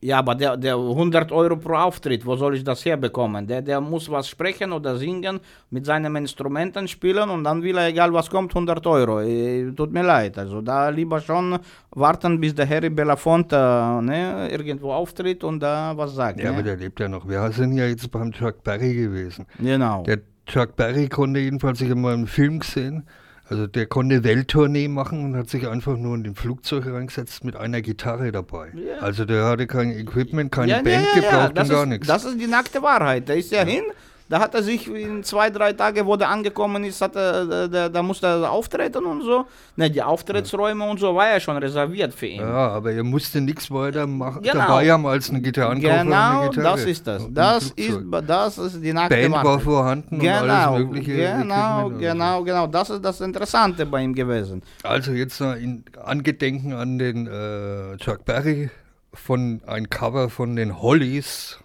[0.04, 3.46] Ja, aber der, der 100 Euro pro Auftritt, wo soll ich das herbekommen?
[3.46, 7.88] Der, der muss was sprechen oder singen, mit seinen Instrumenten spielen und dann will er,
[7.88, 9.22] egal was kommt, 100 Euro.
[9.22, 10.40] Äh, tut mir leid.
[10.40, 11.60] Also da lieber schon
[11.92, 16.40] warten, bis der Harry Belafonte ne, irgendwo auftritt und da was sagt.
[16.40, 16.58] Ja, ne?
[16.58, 17.30] aber der lebt ja noch.
[17.30, 19.46] Wir sind ja jetzt beim Chuck Berry gewesen.
[19.60, 20.02] Genau.
[20.02, 23.06] Der Chuck Berry konnte jedenfalls, ich habe mal einen Film gesehen,
[23.52, 27.58] also der konnte Welttournee machen und hat sich einfach nur in den Flugzeug reingesetzt mit
[27.58, 28.70] einer Gitarre dabei.
[28.74, 29.00] Ja.
[29.00, 31.48] Also der hatte kein Equipment, keine ja, Band ja, ja, ja.
[31.48, 32.08] gebraucht und gar ist, nichts.
[32.08, 33.28] Das ist die nackte Wahrheit.
[33.28, 33.84] Da ist er hin,
[34.32, 37.90] da hat er sich in zwei, drei Tage, wo der angekommen ist, hat er, da,
[37.90, 39.46] da musste er auftreten und so.
[39.76, 42.40] Ne, die Auftrittsräume und so war ja schon reserviert für ihn.
[42.40, 44.54] Ja, aber er musste nichts weiter machen, Genau.
[44.54, 46.78] dabei haben als eine Gitarrenkoffer und eine Genau, Gitarre.
[46.78, 47.28] das ist das.
[47.30, 49.46] Das ist, das ist die nackte Band Wahrheit.
[49.46, 52.68] war vorhanden und alles Genau, mögliche genau, genau, genau.
[52.68, 54.64] Das ist das Interessante bei ihm gewesen.
[54.84, 58.70] Also jetzt in Angedenken an den äh, Chuck Berry
[59.14, 61.60] von ein Cover von den Hollies,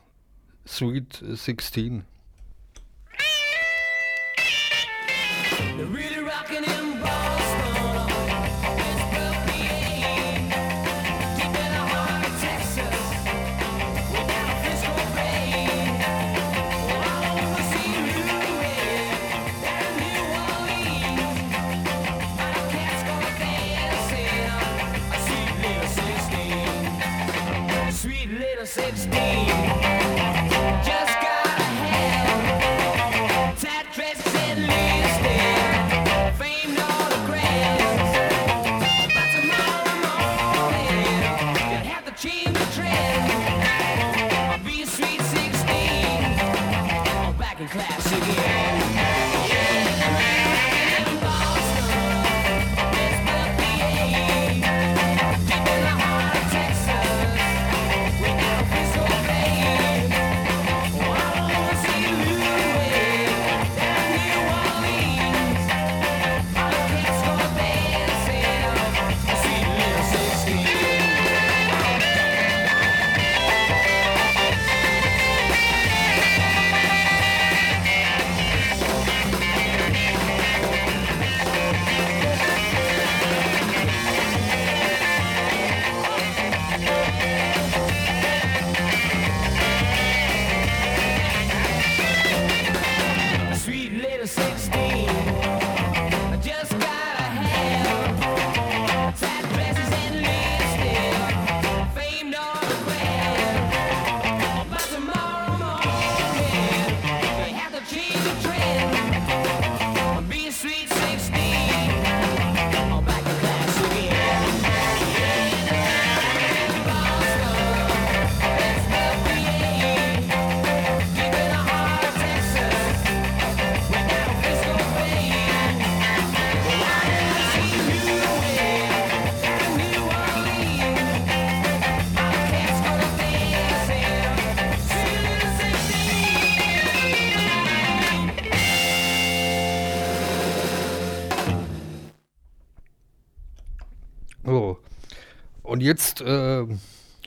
[0.66, 2.02] Sweet 16.
[5.84, 6.15] Really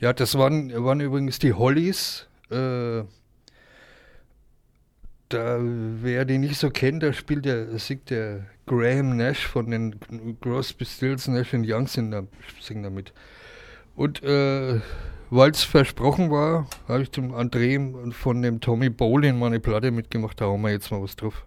[0.00, 2.26] ja, das waren, waren übrigens die Hollies.
[2.50, 3.02] Äh,
[5.28, 9.94] da, wer die nicht so kennt, da spielt der, singt der Graham Nash von den
[10.40, 12.24] Crosby, Stills, Nash und Young sind da,
[12.60, 13.12] singen da mit.
[13.94, 14.80] Und äh,
[15.30, 19.90] weil es versprochen war, habe ich dem André von dem Tommy Bolin mal eine Platte
[19.90, 21.46] mitgemacht, da haben wir jetzt mal was drauf.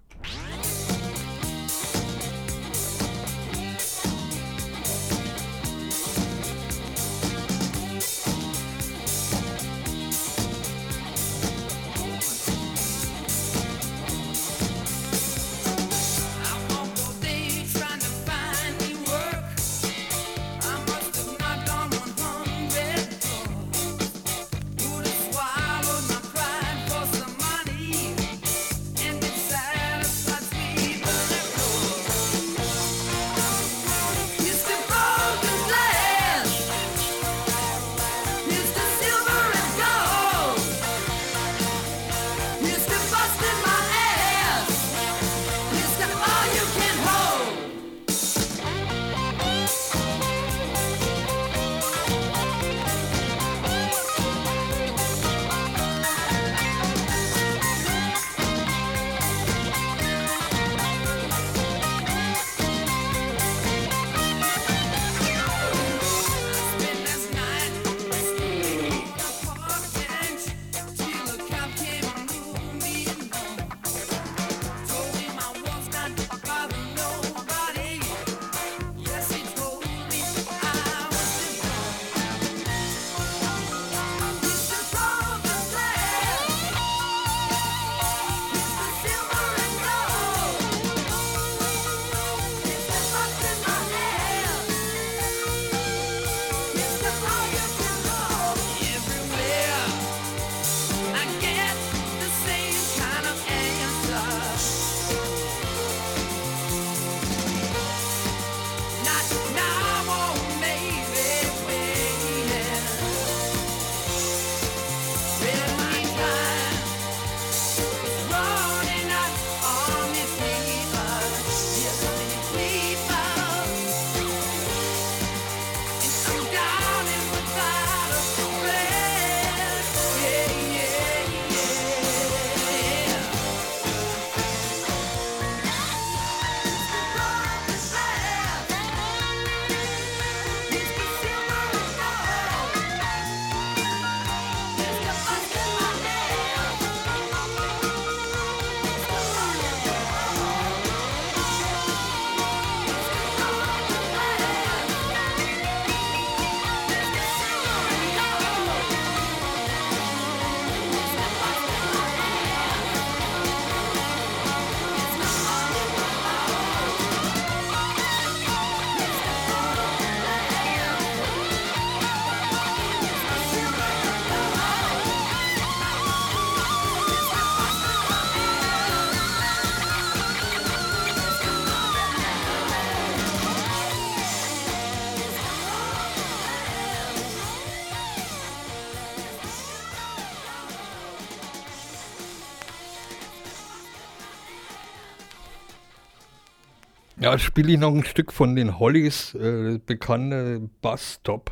[197.24, 201.52] Ja, spiele ich noch ein Stück von den Hollies, äh, bekannte Bus Stop.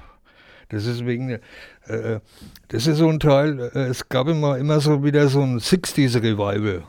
[0.67, 1.39] Das ist wegen,
[1.85, 2.19] äh,
[2.67, 6.21] das ist so ein Teil, äh, es gab immer, immer so wieder so ein 60s
[6.21, 6.83] Revival.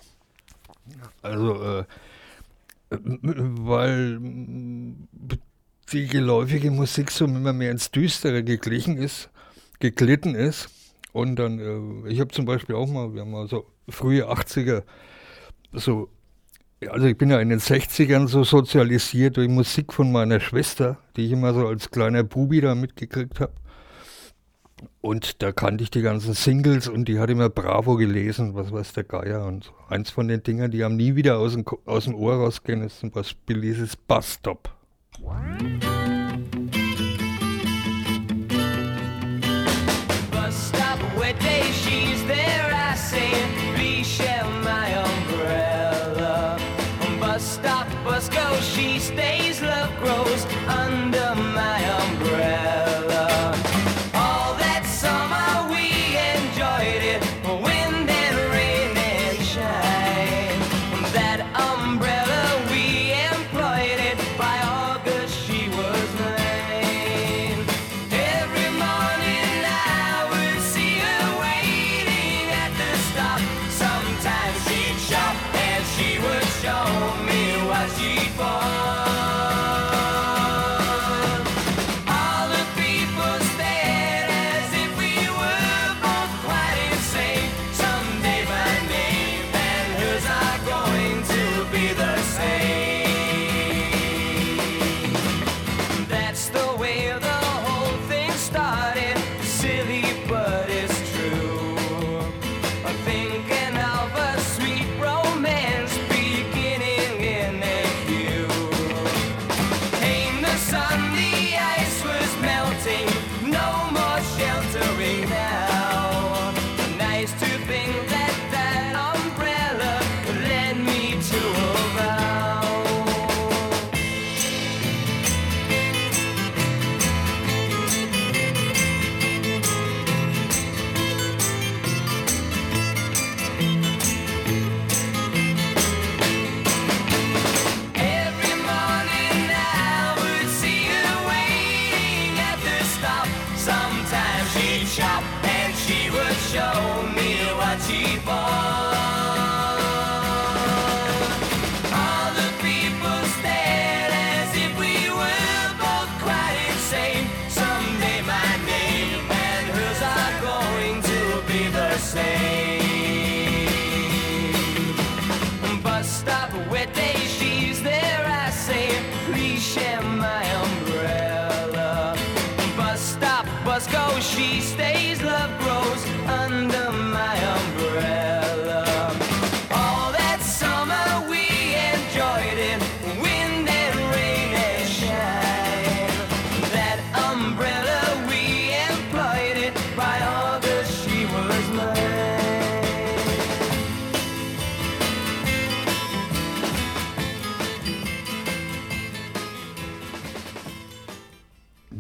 [1.23, 1.85] Also, äh,
[2.91, 4.19] weil
[5.93, 9.31] die geläufige Musik so immer mehr ins Düstere geglichen ist,
[9.79, 10.69] geglitten ist.
[11.13, 14.83] Und dann, äh, ich habe zum Beispiel auch mal, wir haben mal so frühe 80er,
[15.71, 16.09] so,
[16.91, 21.27] also ich bin ja in den 60ern so sozialisiert durch Musik von meiner Schwester, die
[21.27, 23.53] ich immer so als kleiner Bubi da mitgekriegt habe.
[25.01, 28.93] Und da kannte ich die ganzen Singles und die hat immer Bravo gelesen, was weiß
[28.93, 29.45] der Geier.
[29.45, 29.73] Und so.
[29.89, 33.01] eins von den Dingern, die haben nie wieder aus dem, aus dem Ohr rausgehen, ist
[33.01, 34.71] zum Beispiel dieses Bus Stop.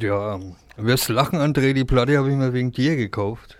[0.02, 0.40] Ja,
[0.76, 3.58] wirst lachen, André, die Platte habe ich mir wegen dir gekauft.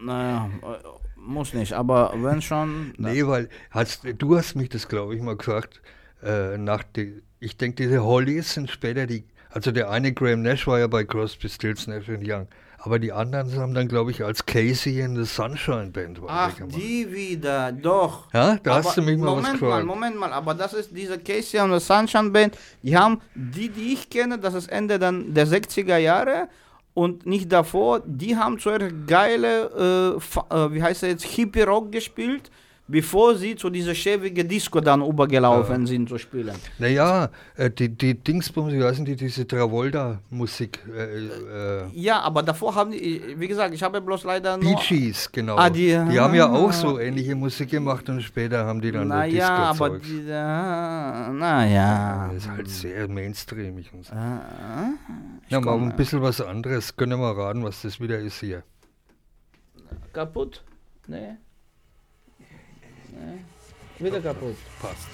[0.00, 0.76] Naja, äh,
[1.16, 2.94] muss nicht, aber wenn schon.
[2.98, 5.80] Nee, weil hast, du hast mich das, glaube ich, mal gesagt.
[6.22, 9.24] Äh, nach die, ich denke, diese Hollies sind später die.
[9.50, 12.46] Also der eine Graham Nash war ja bei Crosby, Stills, Nash Young.
[12.86, 17.12] Aber die anderen haben dann, glaube ich, als Casey in the Sunshine Band Ach, die
[17.12, 18.32] wieder, doch.
[18.32, 19.84] Ja, da Aber hast du mich mal was Moment mal.
[19.84, 22.56] Moment mal, aber das ist diese Casey und the Sunshine Band.
[22.84, 26.48] Die haben, die, die ich kenne, das ist Ende dann der 60er Jahre
[26.94, 32.52] und nicht davor, die haben zuerst geile, äh, äh, wie heißt er jetzt, Hippie-Rock gespielt,
[32.88, 36.54] bevor sie zu dieser schäbige Disco dann übergelaufen sind zu spielen.
[36.78, 40.78] Naja, äh, die, die Dingsbums, wie heißen die, diese Travolta-Musik?
[40.94, 44.76] Äh, äh, Ja, aber davor haben die, wie gesagt, ich habe bloß leider nur...
[44.76, 45.56] Bee Gees, genau.
[45.56, 49.48] Ah, die- haben ja auch so ähnliche Musik gemacht und später haben die dann Naja,
[49.70, 50.06] aber Disco-Zeugs.
[50.06, 52.30] die, äh, naja.
[52.32, 54.12] Das ist halt sehr mainstreamig und so.
[54.14, 54.16] Äh,
[55.48, 56.96] Ja, mal ein bisschen was anderes.
[56.96, 58.62] Können wir mal raten, was das wieder ist hier.
[60.12, 60.62] Kaputt?
[61.06, 61.36] Nee.
[63.16, 64.04] Nee.
[64.04, 64.56] Wieder kaputt.
[64.80, 65.08] Passt.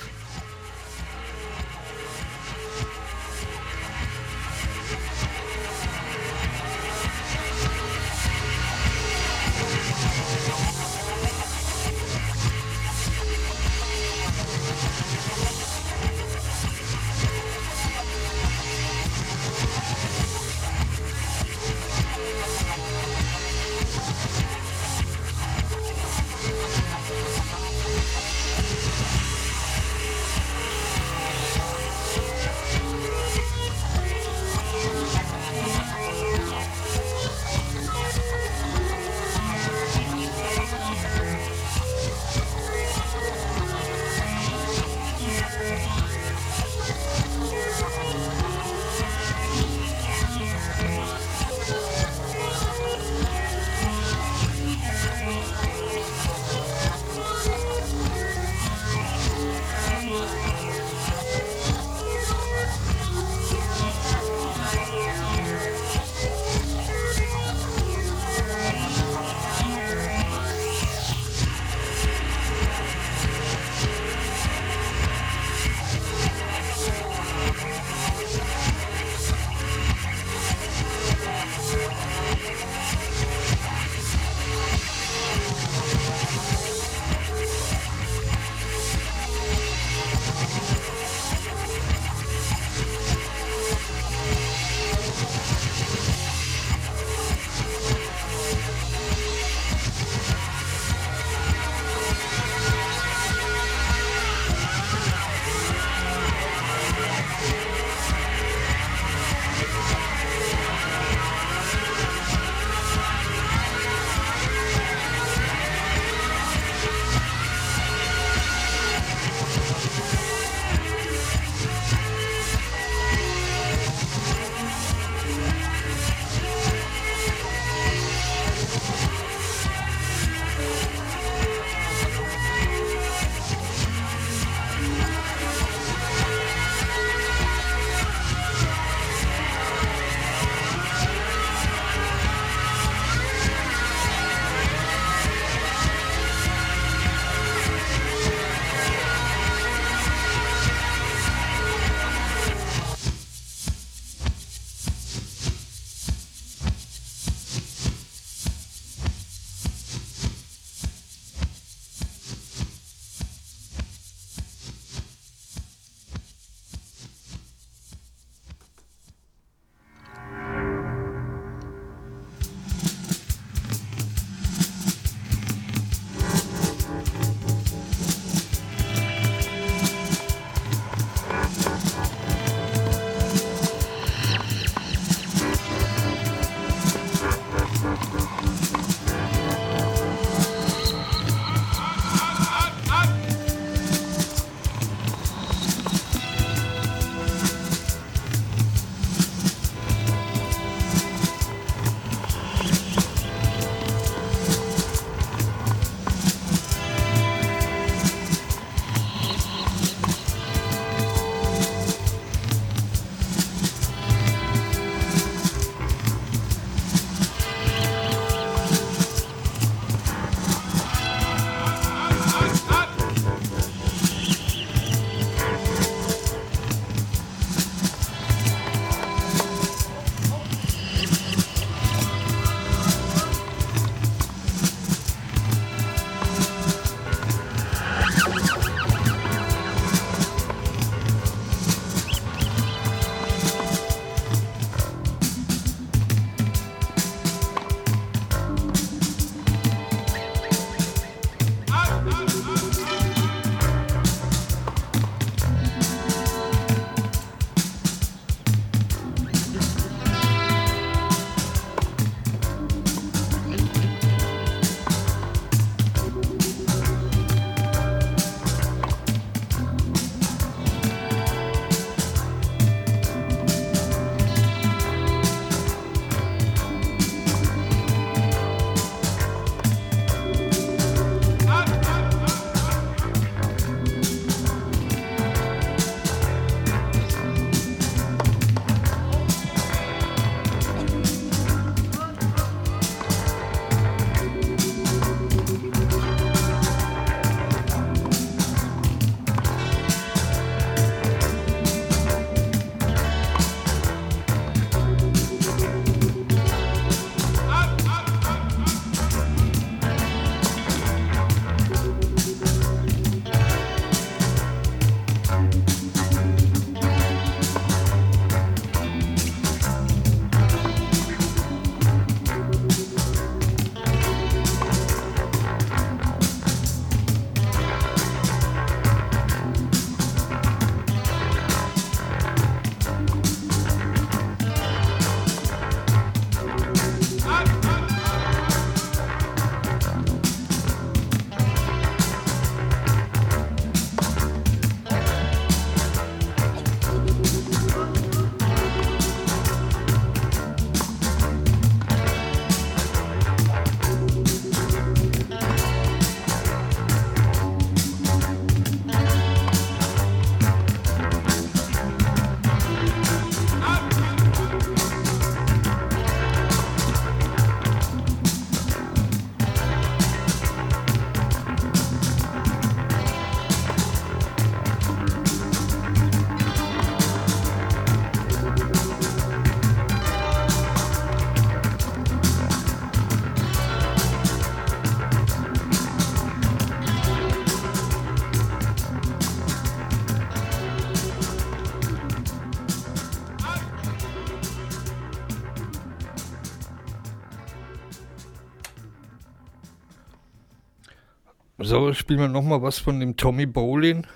[401.73, 404.07] So, spielen wir nochmal was von dem Tommy Bolin,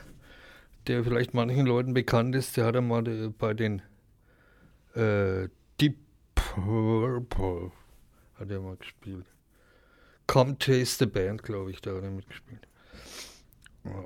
[0.89, 2.55] der vielleicht manchen Leuten bekannt ist.
[2.59, 3.81] Der hat einmal äh, bei den
[4.95, 5.49] äh,
[5.81, 5.97] Deep
[6.35, 7.73] Purple
[8.35, 9.25] hat er mal gespielt.
[10.27, 12.69] Come Taste the Band, glaube ich, da hat er mitgespielt.
[13.85, 14.05] Ja.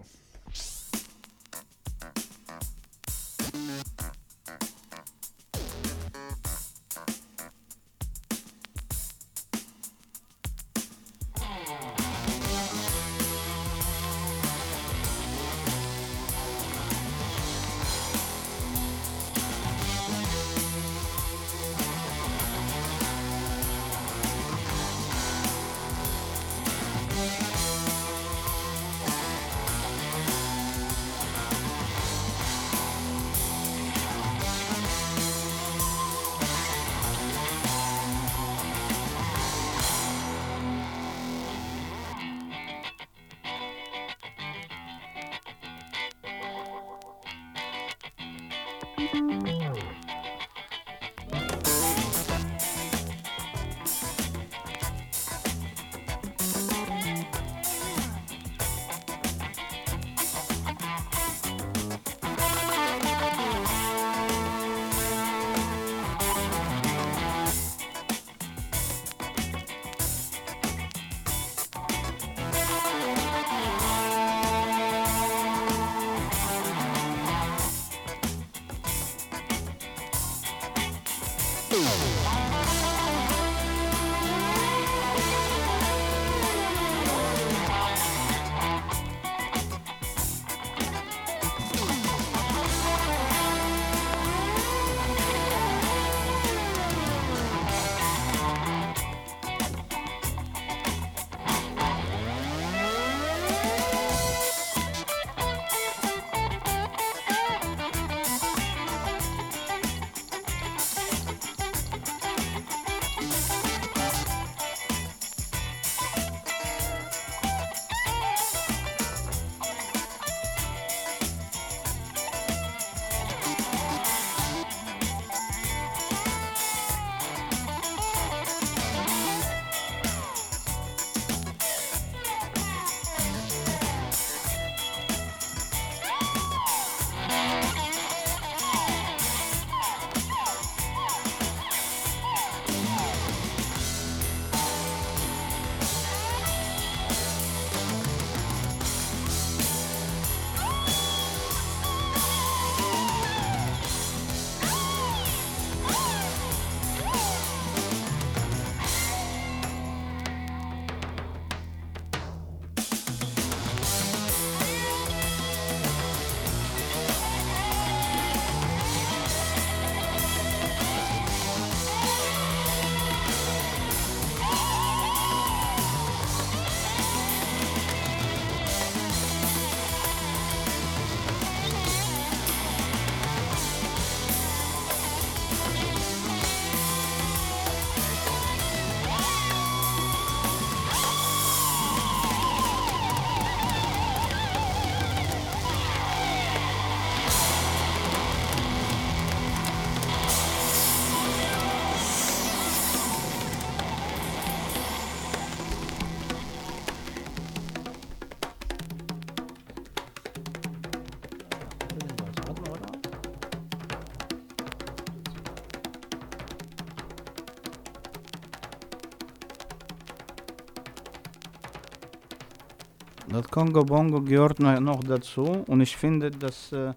[223.40, 226.92] Das Kongo Bongo gehört noch dazu und ich finde, dass äh, äh,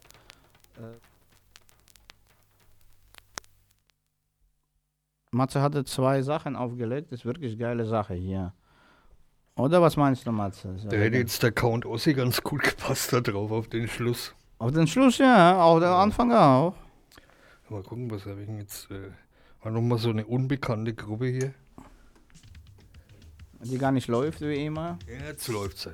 [5.32, 8.52] Matze hatte zwei Sachen aufgelegt, das ist wirklich geile Sache hier.
[9.56, 10.76] Oder was meinst du, Matze?
[10.90, 14.36] Da hätte jetzt der Count Ossi ganz gut gepasst da drauf auf den Schluss.
[14.58, 16.76] Auf den Schluss, ja, auch der Anfang auch.
[17.70, 18.92] Mal gucken, was habe ich denn jetzt.
[18.92, 19.12] Äh,
[19.62, 21.54] war nochmal so eine unbekannte Gruppe hier.
[23.62, 25.00] Die gar nicht läuft wie immer.
[25.08, 25.94] Jetzt läuft sie.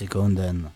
[0.00, 0.69] seconden.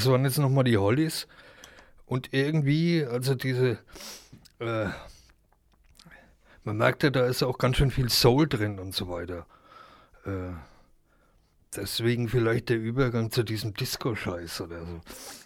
[0.00, 1.28] Das waren jetzt nochmal die Hollies.
[2.06, 3.78] Und irgendwie, also diese,
[4.58, 4.86] äh,
[6.64, 9.46] man merkt ja, da ist auch ganz schön viel Soul drin und so weiter.
[10.24, 10.54] Äh,
[11.76, 15.00] deswegen vielleicht der Übergang zu diesem Disco-Scheiß oder so.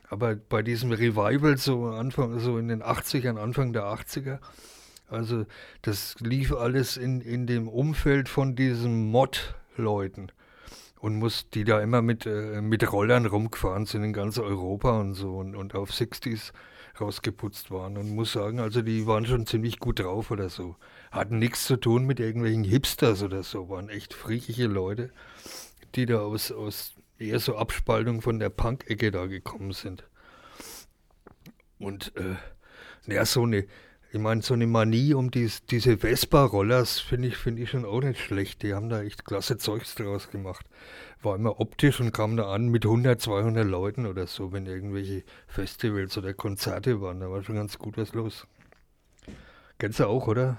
[0.09, 4.38] Aber bei diesem Revival so Anfang, so in den 80ern, Anfang der 80er,
[5.09, 5.46] also
[5.82, 10.30] das lief alles in, in dem Umfeld von diesen Mod-Leuten
[11.05, 15.12] und muss die da immer mit, äh, mit Rollern rumgefahren sind in ganz Europa und
[15.12, 16.52] so und, und auf 60s
[16.98, 20.76] rausgeputzt waren und muss sagen, also die waren schon ziemlich gut drauf oder so.
[21.11, 25.11] Hatten nichts zu tun mit irgendwelchen Hipsters oder so, waren echt friedliche Leute,
[25.94, 30.05] die da aus, aus eher so Abspaltung von der Punk-Ecke da gekommen sind.
[31.78, 33.66] Und äh, ja, so eine,
[34.14, 38.00] ich meine, so eine Manie um dies, diese Vespa-Rollers finde ich, finde ich schon auch
[38.00, 38.62] nicht schlecht.
[38.62, 40.64] Die haben da echt klasse Zeugs draus gemacht.
[41.20, 45.24] War immer optisch und kam da an mit 100, 200 Leuten oder so, wenn irgendwelche
[45.48, 47.18] Festivals oder Konzerte waren.
[47.18, 48.46] Da war schon ganz gut was los.
[49.78, 50.58] Kennst du auch, oder?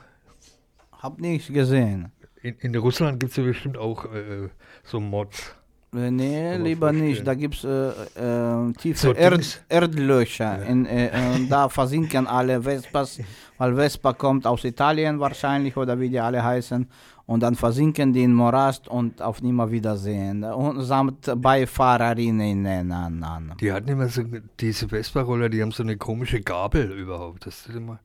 [0.91, 2.11] Hab nicht gesehen.
[2.41, 4.49] In, in Russland gibt es ja bestimmt auch äh,
[4.83, 5.55] so Mods.
[5.95, 7.25] Äh, Nee, lieber nicht.
[7.25, 7.89] Da gibt es äh,
[8.69, 9.63] äh, tiefe So Erd.
[9.69, 10.65] Erdlöcher.
[10.65, 13.19] In, äh, äh, da versinken alle Vespas,
[13.57, 16.87] weil Vespa kommt aus Italien wahrscheinlich oder wie die alle heißen.
[17.27, 20.43] und dann versinken die in Morast und auf Nimmerwiedersehen.
[20.43, 22.61] Und samt Beifahrerinnen.
[22.87, 23.55] Na, na, na.
[23.55, 24.21] Die hatten immer so,
[24.59, 27.45] diese Vespa-Roller, die haben so eine komische Gabel überhaupt.
[27.47, 27.99] Das ist, immer,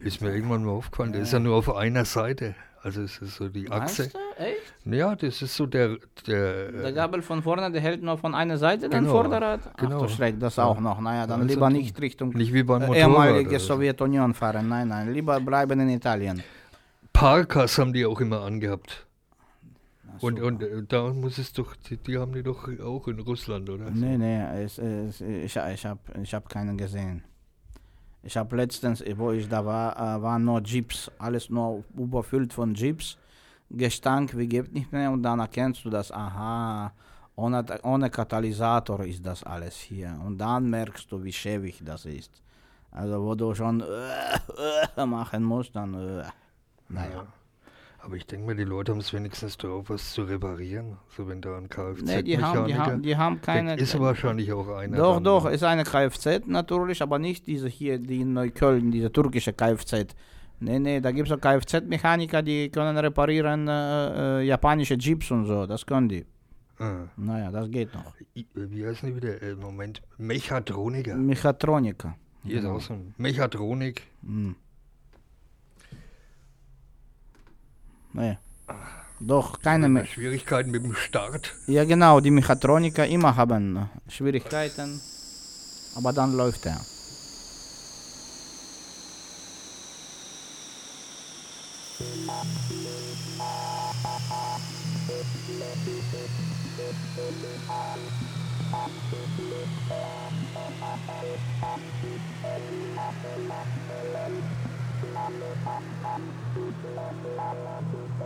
[0.00, 1.12] ist mir irgendwann mal aufgefallen.
[1.12, 2.54] Das ist ja nur auf einer Seite.
[2.82, 4.04] Also es ist so die Achse.
[4.38, 4.74] Echt?
[4.84, 8.56] Ja, das ist so der, der, Der Gabel von vorne, der hält nur von einer
[8.56, 9.60] Seite den Genau, Vorderrad?
[9.72, 10.02] Ach genau.
[10.02, 10.64] du Schreck, das Ja.
[10.64, 11.00] auch noch.
[11.00, 13.58] Naja, dann Also lieber nicht Richtung nicht wie beim äh, Motorrad ehemalige.
[13.58, 14.68] Sowjetunion fahren.
[14.68, 16.42] Nein, nein, lieber bleiben in Italien.
[17.12, 19.06] Parkas haben die auch immer angehabt.
[20.20, 23.68] Und, und äh, da muss es doch, die, die haben die doch auch in Russland,
[23.70, 23.90] oder?
[23.90, 27.22] Nee, nee, es, es, ich, ich habe ich hab keinen gesehen.
[28.22, 32.74] Ich habe letztens, wo ich da war, äh, waren nur Jeeps, alles nur überfüllt von
[32.74, 33.16] Jeeps.
[33.70, 36.90] Gestank, wie gibt nicht mehr und dann erkennst du das, aha,
[37.36, 40.18] ohne, ohne Katalysator ist das alles hier.
[40.24, 42.42] Und dann merkst du, wie schäbig das ist.
[42.90, 43.84] Also wo du schon äh,
[44.96, 46.24] äh, machen musst, dann äh,
[46.88, 47.26] naja.
[48.00, 50.98] Aber ich denke mal, die Leute haben es wenigstens drauf, was zu reparieren.
[51.16, 53.76] So wenn da ein Kfz Nee, die haben, die, haben, die haben keine.
[53.76, 54.96] Ist wahrscheinlich auch einer.
[54.96, 55.50] Doch, dann, doch, ne?
[55.50, 60.14] ist eine Kfz natürlich, aber nicht diese hier, die in Neukölln, diese türkische Kfz.
[60.60, 65.66] Nee, nee, da gibt es Kfz-Mechaniker, die können reparieren äh, äh, japanische Jeeps und so,
[65.66, 66.24] das können die.
[66.80, 67.04] Ah.
[67.16, 68.14] Naja, das geht noch.
[68.36, 69.42] I- Wie heißen die wieder?
[69.42, 70.00] Äh, Moment.
[70.16, 71.14] Mechatroniker.
[71.16, 72.16] Mechatroniker.
[72.44, 72.76] Hier ist Genau.
[72.76, 74.02] auch so ein Mechatronik.
[74.24, 74.54] Hm.
[78.18, 78.36] Nee.
[79.20, 80.04] Doch, keine mehr.
[80.06, 81.54] Schwierigkeiten mit dem Start.
[81.66, 85.00] Ja, genau, die Mechatroniker immer haben äh, Schwierigkeiten,
[85.96, 86.80] aber dann läuft er.
[108.20, 108.24] A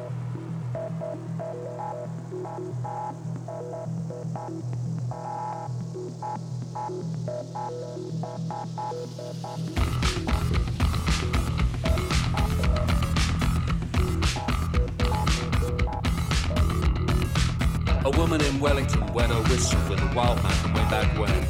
[18.16, 21.47] woman in Wellington wet her whistle with a wild man way back when.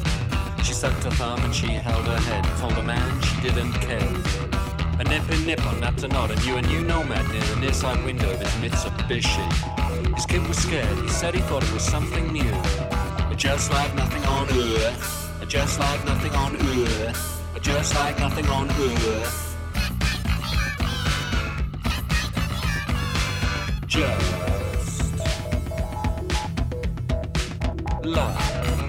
[0.65, 2.43] She sucked her thumb and she held her head.
[2.59, 4.62] Told a man she didn't care.
[4.99, 7.55] A nip and nip on napped a nod and you a new nomad near the
[7.59, 10.15] near side window of his Mitsubishi.
[10.15, 10.97] His kid was scared.
[10.99, 12.53] He said he thought it was something new.
[13.35, 15.45] Just like nothing on earth.
[15.47, 17.43] Just like nothing on earth.
[17.61, 19.57] Just like nothing on earth.
[23.87, 25.13] Just
[28.03, 28.82] like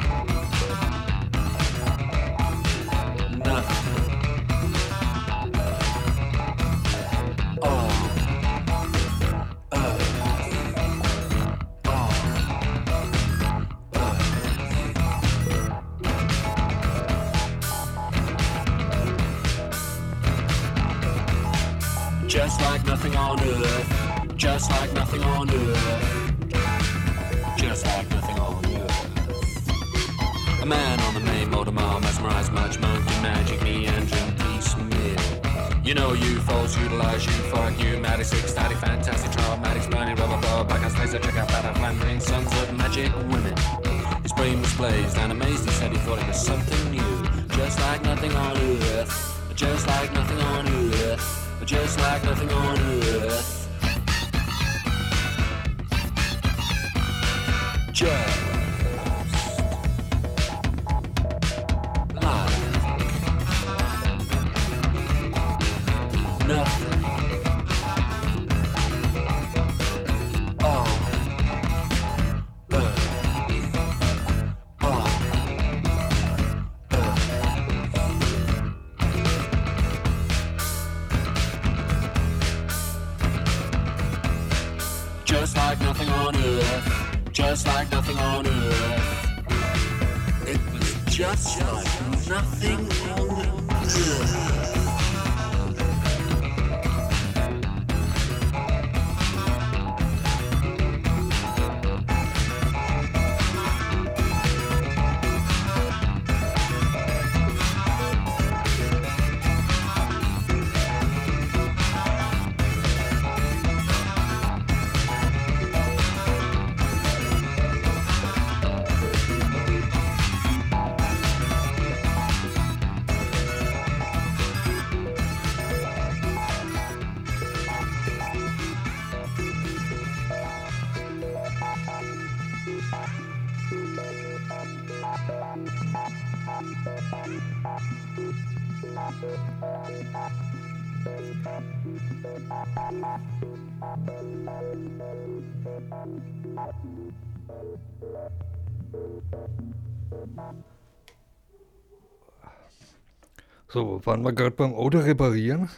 [153.75, 155.69] So, waren wir gerade beim Auto reparieren.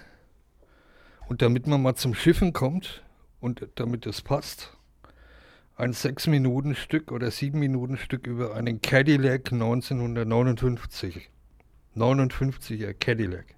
[1.29, 3.03] Und damit man mal zum Schiffen kommt
[3.41, 4.77] und damit es passt,
[5.77, 11.31] ein 6 Minuten Stück oder 7 Minuten Stück über einen Cadillac 1959.
[11.97, 13.56] 59er Cadillac.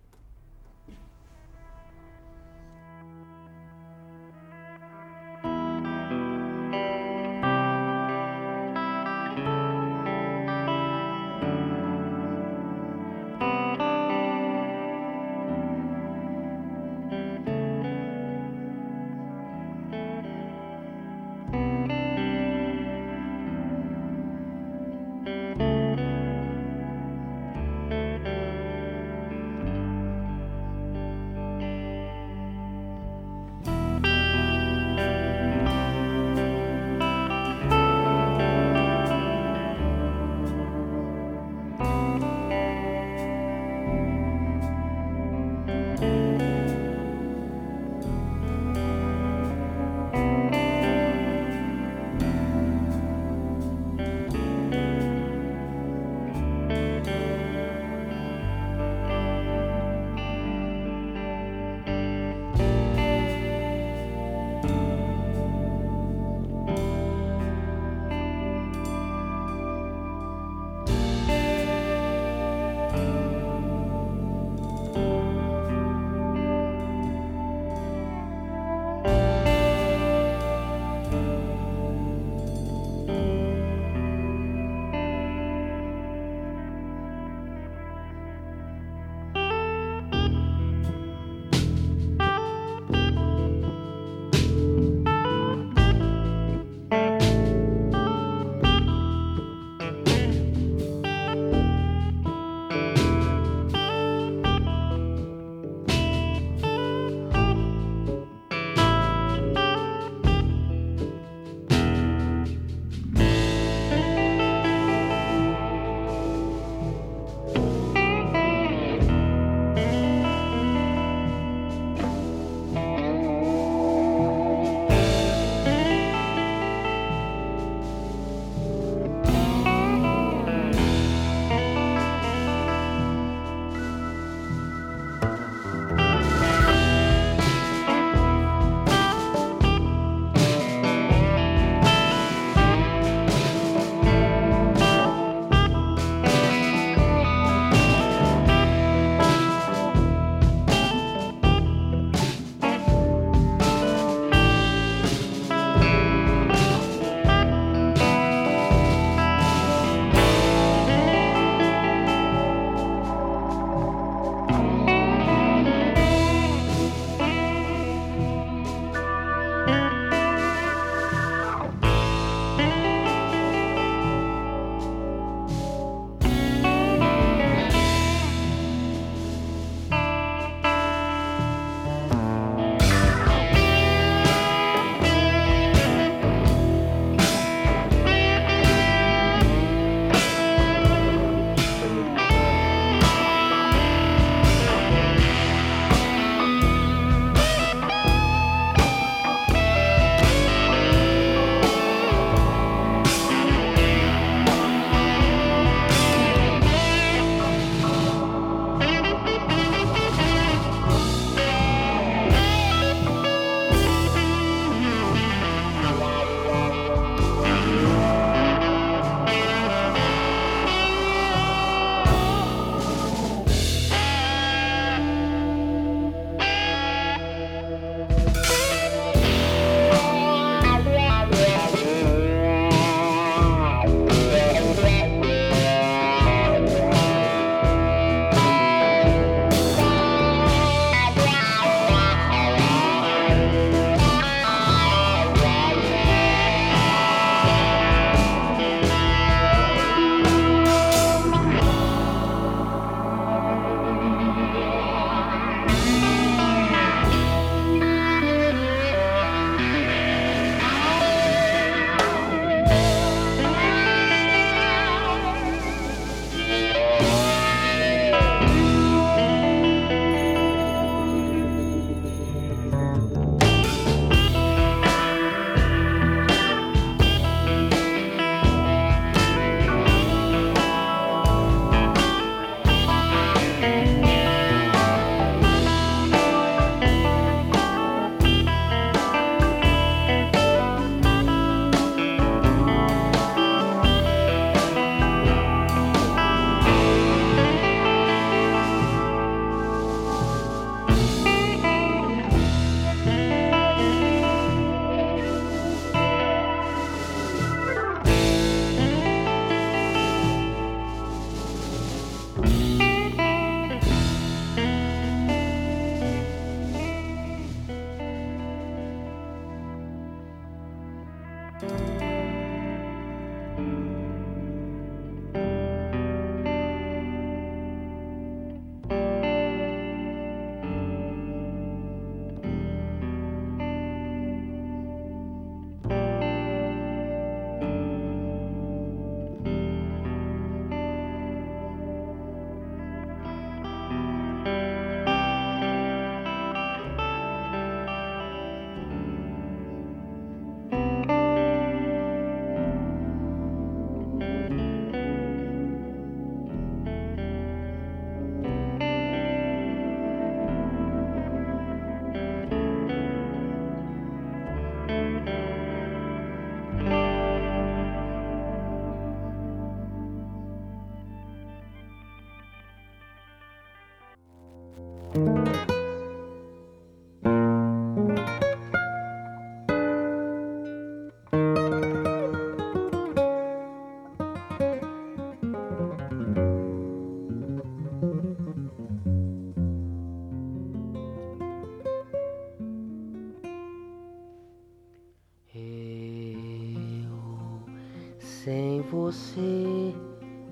[399.11, 399.95] Você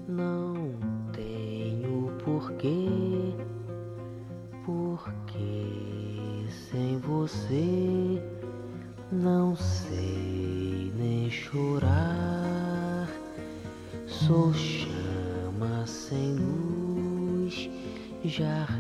[0.09, 0.55] não
[1.13, 3.35] tenho porquê,
[4.65, 8.19] porque sem você
[9.13, 13.11] não sei nem chorar.
[14.07, 17.69] Sou chama sem luz,
[18.25, 18.76] jardim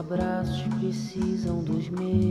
[0.00, 2.29] abraços precisam dos meus.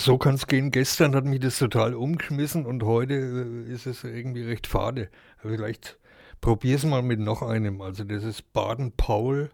[0.00, 0.70] So kann es gehen.
[0.70, 5.10] Gestern hat mich das total umgeschmissen und heute äh, ist es irgendwie recht fade.
[5.36, 5.98] Vielleicht
[6.40, 7.82] probier's mal mit noch einem.
[7.82, 9.50] Also das ist Baden Paul.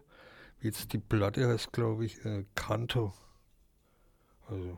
[0.61, 3.13] Wie jetzt die Platte heißt, glaube ich, äh, Kanto.
[4.49, 4.77] Also.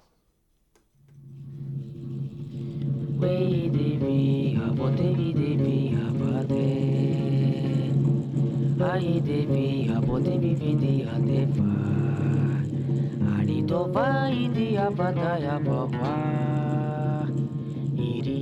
[8.81, 11.98] Ai devi habo devi vidi hadeva
[13.69, 17.29] Tova India Bada, Bhava
[17.95, 18.38] Iri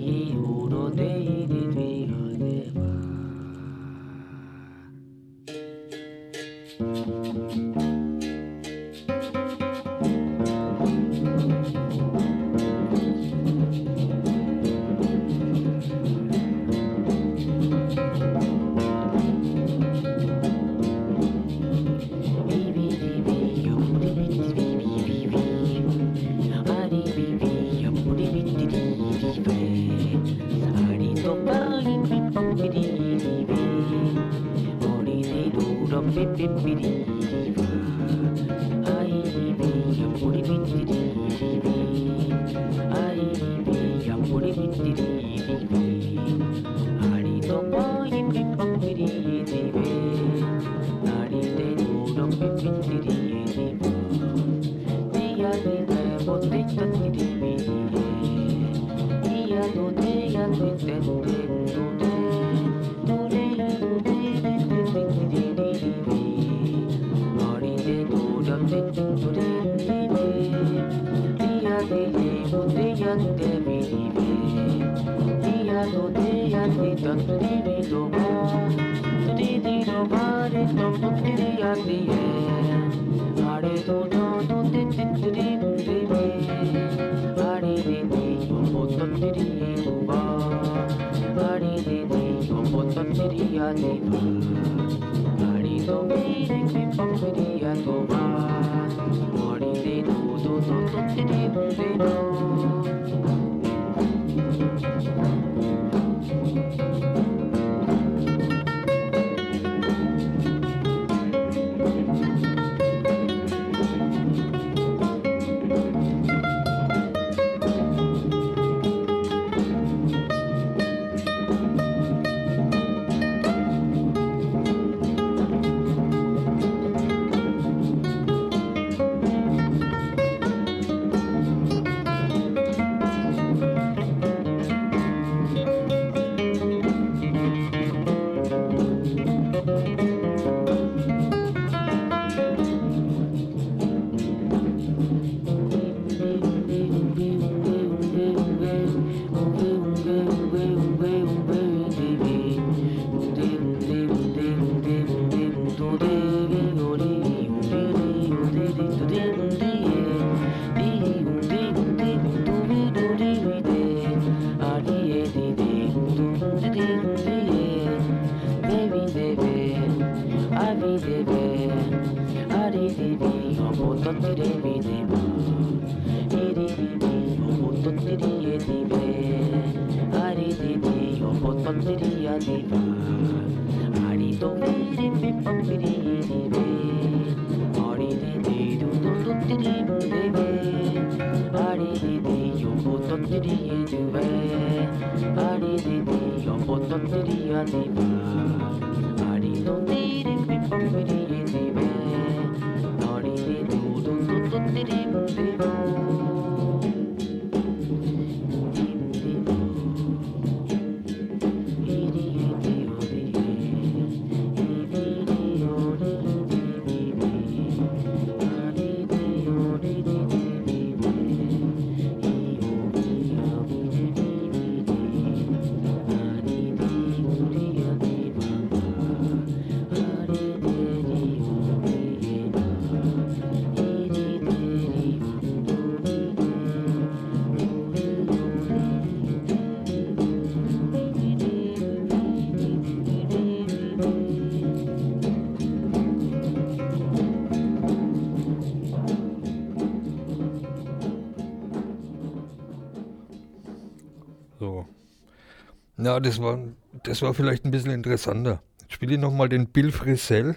[256.07, 256.57] Ja, das war,
[257.03, 258.61] das war vielleicht ein bisschen interessanter.
[258.79, 260.55] Jetzt spiele ich nochmal den Bill Frisell.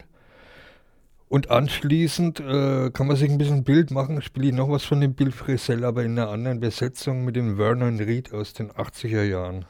[1.28, 4.84] Und anschließend äh, kann man sich ein bisschen ein Bild machen, spiele ich noch was
[4.84, 8.70] von dem Bill Frisell, aber in einer anderen Besetzung mit dem Vernon Reed aus den
[8.70, 9.64] 80er Jahren.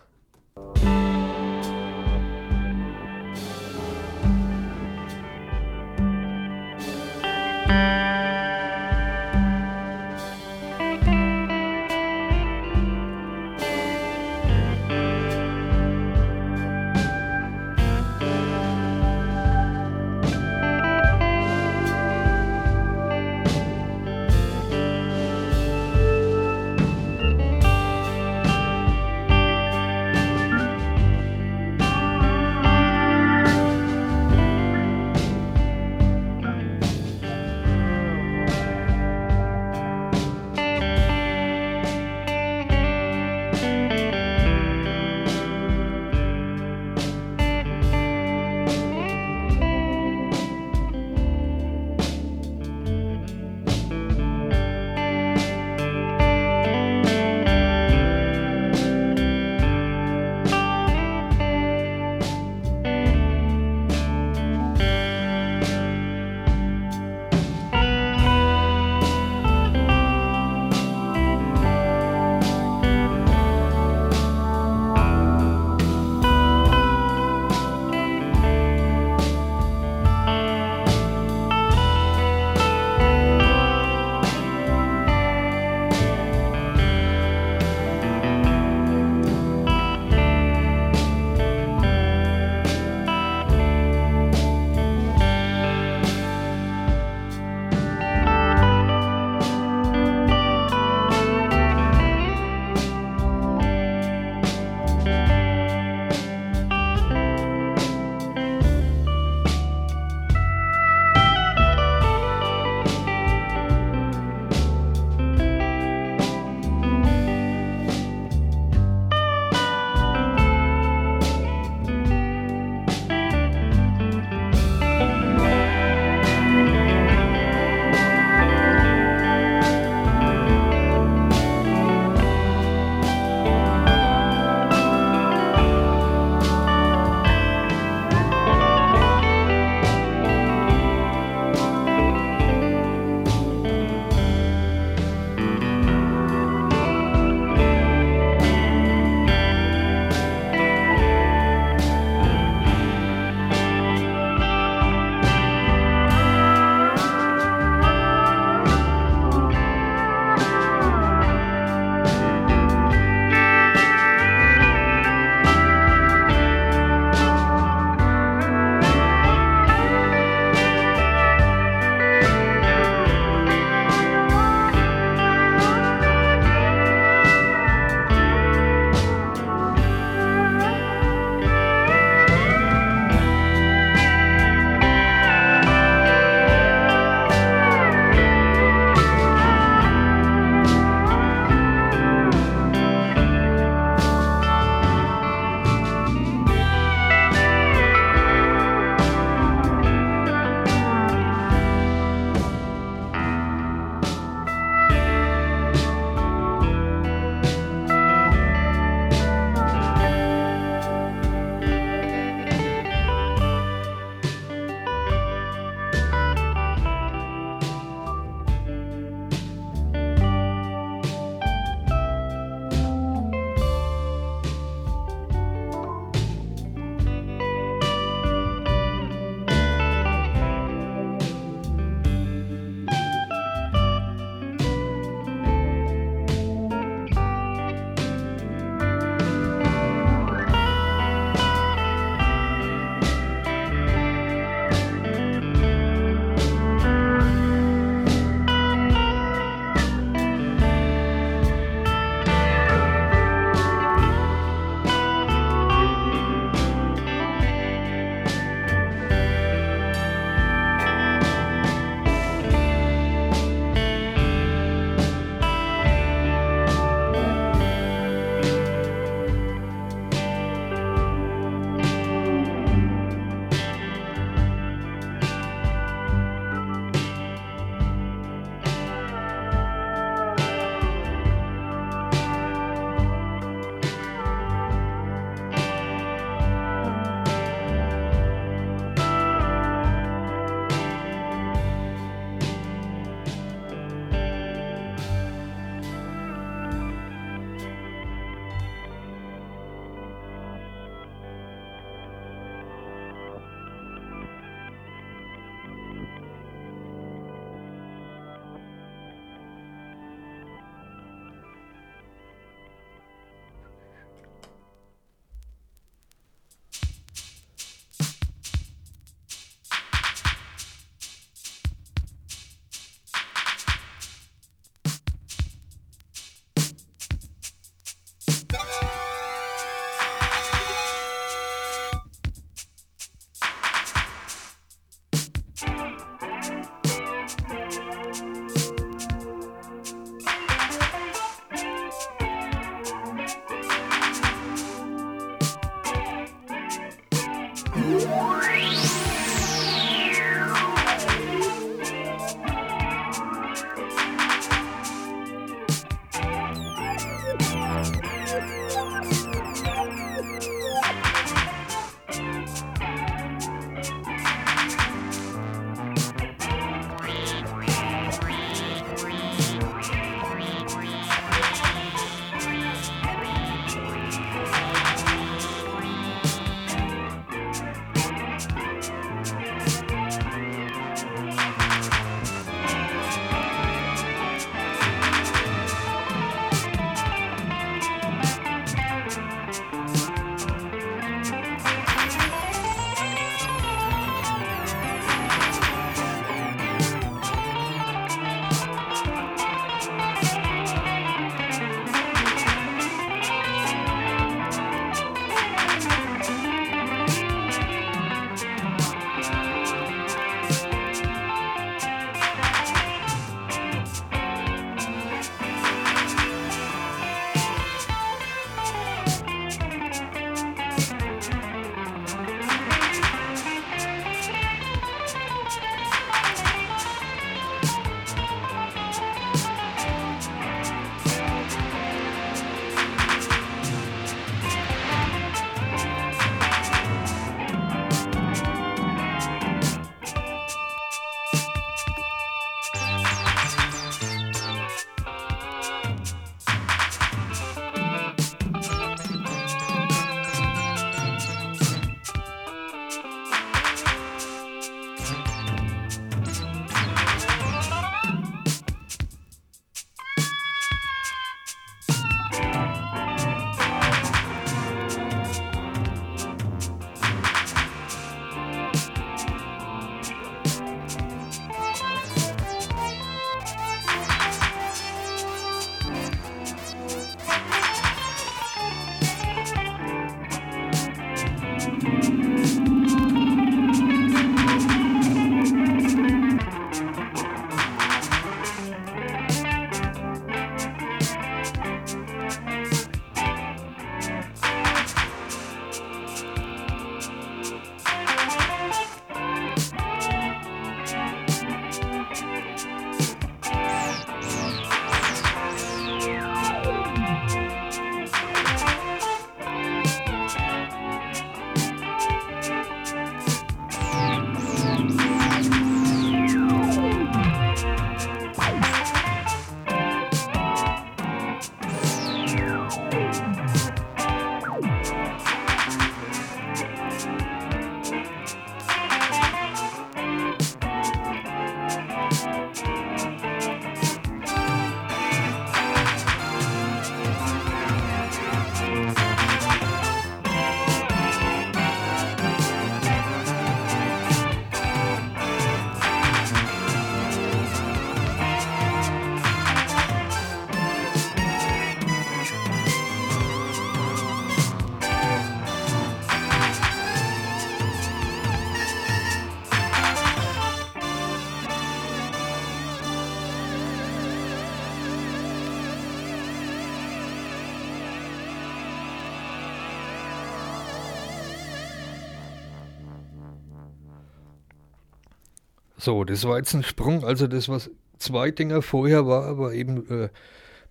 [575.80, 577.04] So, das war jetzt ein Sprung.
[577.04, 580.08] Also das, was zwei Dinger vorher war, war eben äh,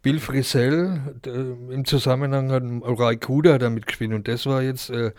[0.03, 2.63] Bill Frisell der, im Zusammenhang hat
[2.99, 4.13] Ray Kuda damit gespielt.
[4.13, 5.11] Und das war jetzt äh,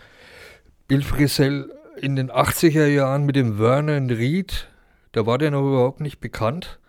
[0.87, 1.69] Bill Frisell
[1.99, 4.69] in den 80er Jahren mit dem Vernon Reed.
[5.11, 6.79] Da war der noch überhaupt nicht bekannt.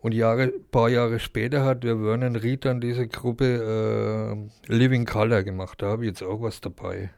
[0.00, 5.44] Und Jahre, paar Jahre später hat der Vernon Reed dann diese Gruppe äh, Living Color
[5.44, 5.80] gemacht.
[5.80, 7.10] Da habe ich jetzt auch was dabei.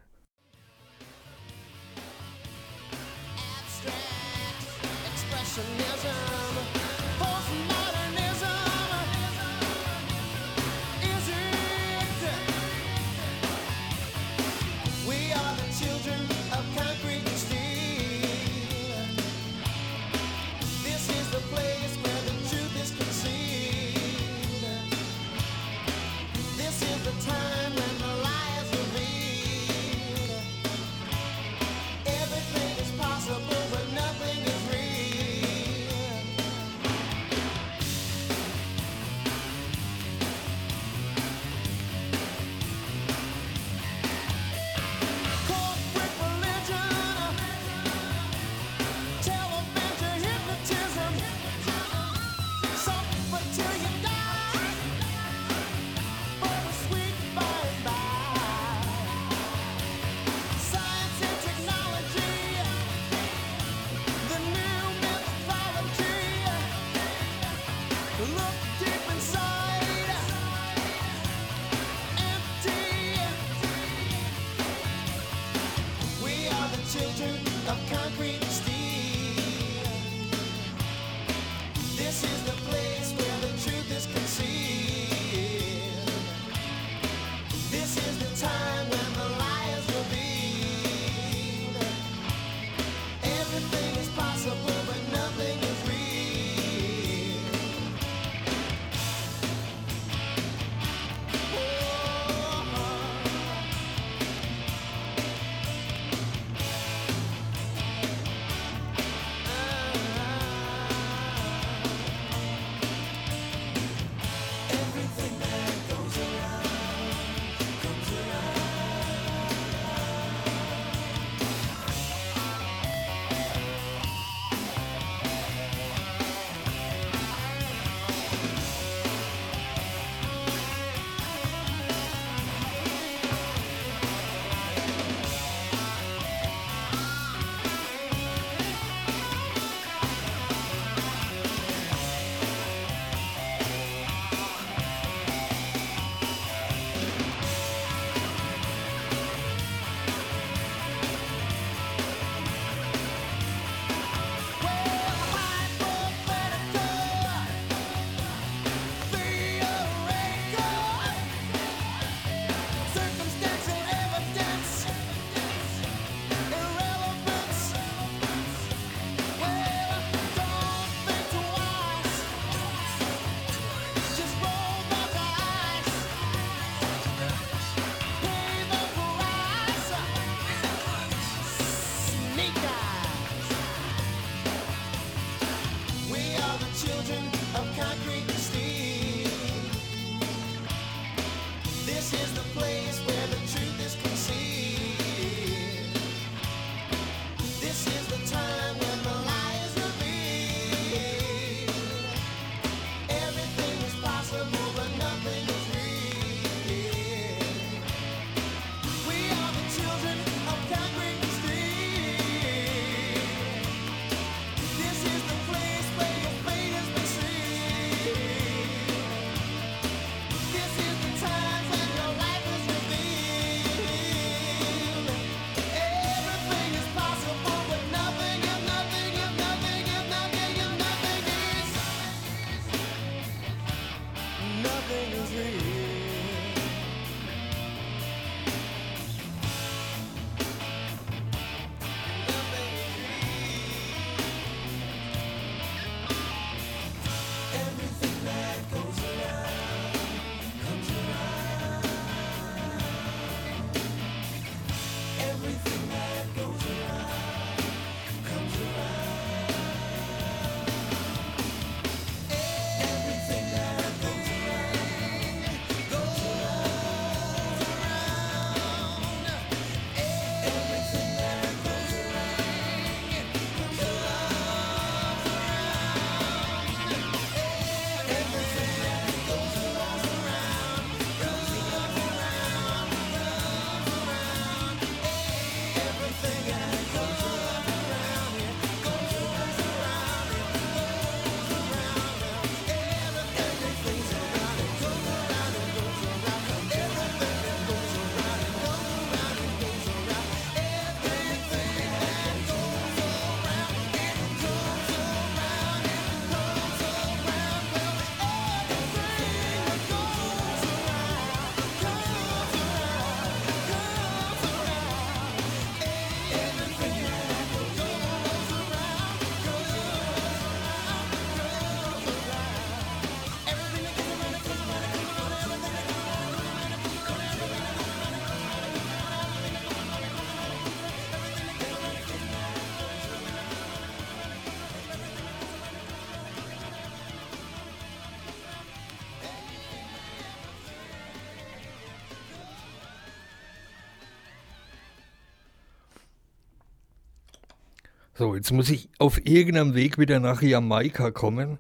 [348.21, 351.59] So, jetzt muss ich auf irgendeinem Weg wieder nach Jamaika kommen,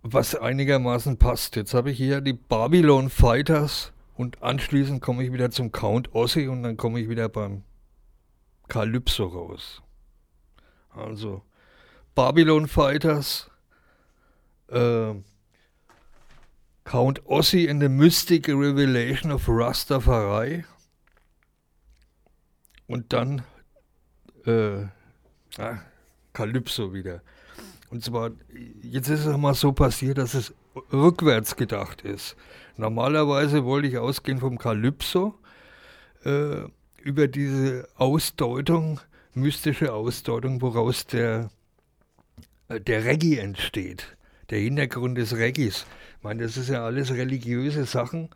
[0.00, 1.56] was einigermaßen passt.
[1.56, 6.48] Jetzt habe ich hier die Babylon Fighters und anschließend komme ich wieder zum Count Ossi
[6.48, 7.64] und dann komme ich wieder beim
[8.68, 9.82] Calypso raus.
[10.88, 11.42] Also
[12.14, 13.50] Babylon Fighters,
[14.68, 15.12] äh,
[16.84, 20.64] Count Ossi and the Mystic Revelation of Rastafari
[22.86, 23.42] und dann
[24.46, 24.86] äh,
[25.58, 25.78] ah,
[26.32, 27.22] Calypso wieder.
[27.90, 28.30] Und zwar,
[28.82, 30.54] jetzt ist es mal so passiert, dass es
[30.92, 32.36] rückwärts gedacht ist.
[32.76, 35.34] Normalerweise wollte ich ausgehen vom Calypso
[36.24, 36.62] äh,
[37.02, 39.00] über diese Ausdeutung,
[39.34, 41.50] mystische Ausdeutung, woraus der,
[42.68, 44.16] äh, der Reggae entsteht.
[44.50, 45.84] Der Hintergrund des Reggaes.
[46.18, 48.30] Ich meine, das ist ja alles religiöse Sachen,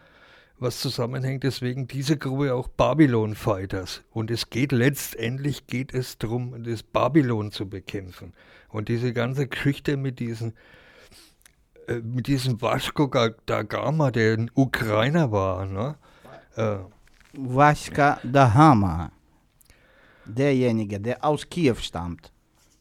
[0.58, 1.44] was zusammenhängt.
[1.44, 4.02] Deswegen diese Gruppe auch Babylon Fighters.
[4.10, 8.32] Und es geht letztendlich geht es darum, das Babylon zu bekämpfen.
[8.68, 10.54] Und diese ganze Geschichte mit diesen
[11.88, 13.06] äh, mit diesem Vasco
[13.46, 15.96] da Gama, der ein Ukrainer war, ne?
[16.56, 16.78] Äh,
[17.38, 19.10] Vaska Dahama,
[20.24, 22.32] derjenige, der aus Kiew stammt,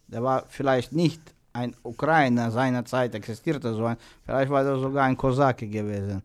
[0.08, 1.22] der war vielleicht nicht
[1.54, 6.24] ein Ukrainer seiner Zeit, existierte so ein, vielleicht war er sogar ein Kosake gewesen.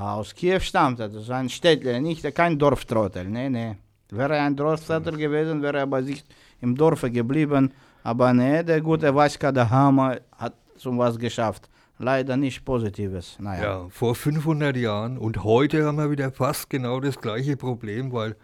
[0.00, 3.76] Aus Kiew stammt er, das ist ein Städtler, nicht kein Dorftrottel, nee, nee.
[4.10, 6.24] Wäre er ein Dorftrottel gewesen, wäre er bei sich
[6.60, 7.72] im Dorfe geblieben,
[8.04, 11.68] aber nee, der gute Vaska Dahama hat zum was geschafft.
[11.98, 13.62] Leider nicht Positives, naja.
[13.62, 18.36] Ja, vor 500 Jahren und heute haben wir wieder fast genau das gleiche Problem, weil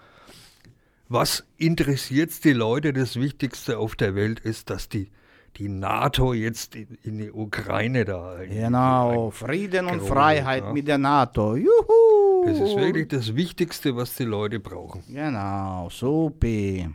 [1.08, 2.92] was interessiert die Leute?
[2.92, 5.08] Das Wichtigste auf der Welt ist, dass die,
[5.56, 8.38] die NATO jetzt in, in die Ukraine da.
[8.48, 10.72] Genau, Frieden und Freiheit ja.
[10.72, 11.56] mit der NATO.
[11.56, 12.44] Juhu!
[12.46, 15.02] Das ist wirklich das Wichtigste, was die Leute brauchen.
[15.08, 16.88] Genau, supi.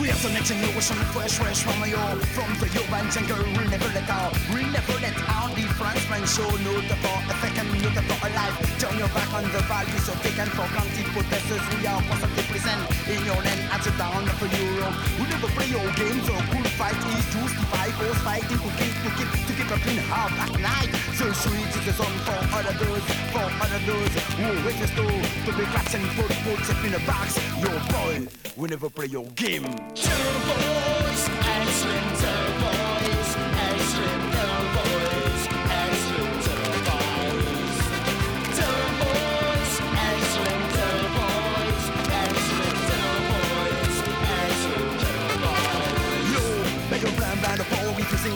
[0.00, 3.68] We have the next generation fresh, fresh from the old From the urban jungle, we'll
[3.68, 7.70] never let out We'll never let out the Frenchman show No the for a second,
[7.70, 11.06] no the for a life Turn your back on the values of taken for granted
[11.14, 15.48] Protesters, we are constantly present In your land, at the down of Europe We never
[15.54, 16.26] play your games.
[16.26, 20.02] Or cool fight is justify Force fighting to keep, to keep, to keep a clean
[20.10, 20.90] heart at night.
[21.14, 25.06] So sweet is the song for other those, for other those Who witness to,
[25.46, 27.38] to be claps and put, puts up in a box.
[27.62, 29.64] Your boy, we never play your game.
[29.94, 30.77] Turboys,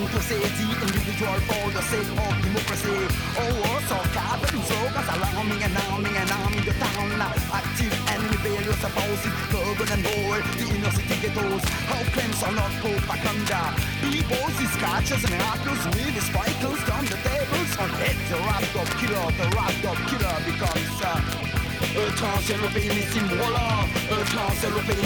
[0.09, 2.99] to say the individual for the sake of democracy.
[3.39, 7.33] All sarcasm, so that's alarming and arming and arming the town now.
[7.53, 11.65] Active and rebellious opposing, urban and boy, the inner city ghettos.
[11.87, 13.63] How claims are not propaganda.
[14.03, 17.71] People's scratches, miracles, with spikes on the tables.
[17.83, 20.99] On it, the laptop killer, the laptop killer becomes.
[20.99, 21.53] Uh,
[21.83, 25.03] un transfert le pays, mais c'est voilà Un transfert le pays,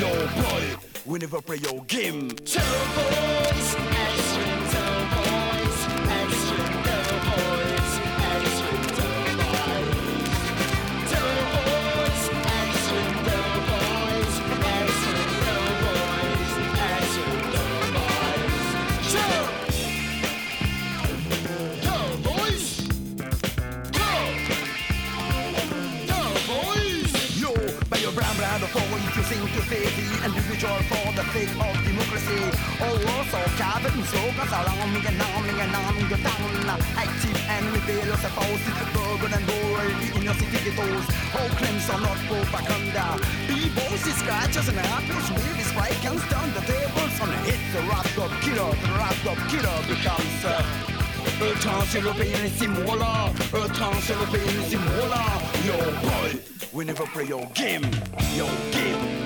[0.00, 2.30] Yo boy we never play your game.
[29.30, 32.42] Think to safety and individual for the sake of democracy.
[32.82, 36.66] All also covered in slogans around me and numbing and numbing the town.
[36.98, 41.06] Active and rebellious opposed to burden and glory in your city ghettos.
[41.30, 43.22] All claims are not propaganda.
[43.46, 48.74] B-boys, scratches and apples, really spike and down the tables and hit the laptop killer.
[48.82, 50.42] The laptop killer becomes.
[50.42, 50.58] Uh,
[51.40, 52.96] un temps sur le pays, laissez-moi
[53.54, 55.06] Un temps sur le pays, laissez-moi
[55.64, 56.40] Yo boy,
[56.72, 57.84] we never play your game,
[58.34, 59.19] your game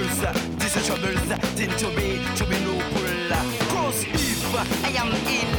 [0.00, 3.30] troubles This troubles tend to be, to be no pull.
[3.68, 5.50] Cause if I am in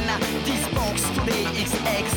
[0.44, 2.08] This box today it's X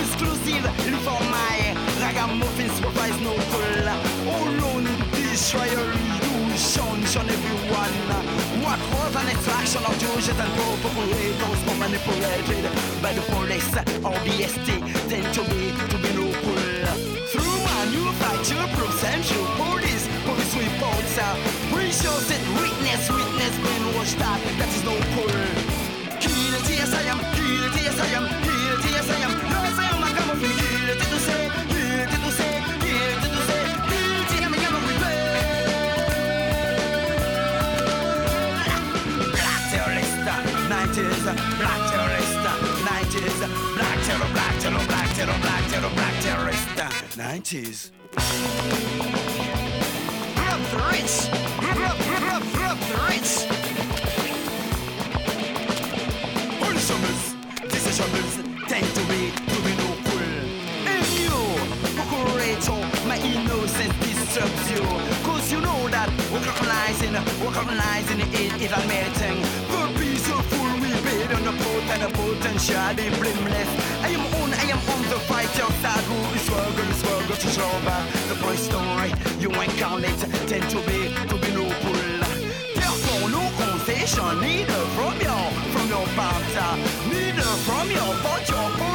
[0.00, 0.64] Exclusive
[1.04, 3.88] for my ragamuffin surprise no pull.
[4.32, 5.86] All on this trial
[6.22, 7.94] You shun, shun everyone
[8.62, 12.64] What was an extraction of judges and propagators For manipulated
[13.02, 13.72] by the police
[14.04, 14.66] or the ST
[15.08, 17.12] tend to be, to be no pull.
[17.32, 21.61] Through manufacture, process, police, police reports
[21.92, 22.40] shows it.
[22.56, 24.40] weakness, weakness been washed out.
[24.56, 25.44] That is no color.
[26.24, 27.20] Healed, yes I am.
[27.36, 28.24] Healed, yes I am.
[28.40, 29.32] Healed, yes I am.
[29.52, 29.84] No, I to say.
[29.84, 30.02] To I am.
[30.02, 30.40] I come up
[39.36, 40.16] Black terrorist,
[40.72, 41.22] night is
[41.60, 42.36] black terrorist,
[42.88, 43.36] night is
[43.76, 46.66] black terror, black terror, black terror, black terror, black terrorist,
[47.18, 47.92] night is.
[50.90, 51.28] Ritz.
[58.68, 60.22] Tend to be, to be no cool.
[60.88, 61.36] And you,
[61.92, 64.80] Cucurator, my innocence disturbs you.
[65.24, 67.12] Cause you know that recognizing,
[67.44, 69.61] recognizing it is a melting.
[71.58, 73.70] Boat and the potential, blameless.
[74.02, 77.48] I am on, I am on the fight, your side who is struggle, struggle to
[77.84, 79.10] back the boy story.
[79.40, 82.22] You ain't it, tend to be, to be no cool.
[82.76, 86.70] Therefore, no concession neither from your, from your partner,
[87.10, 88.91] neither from your, but your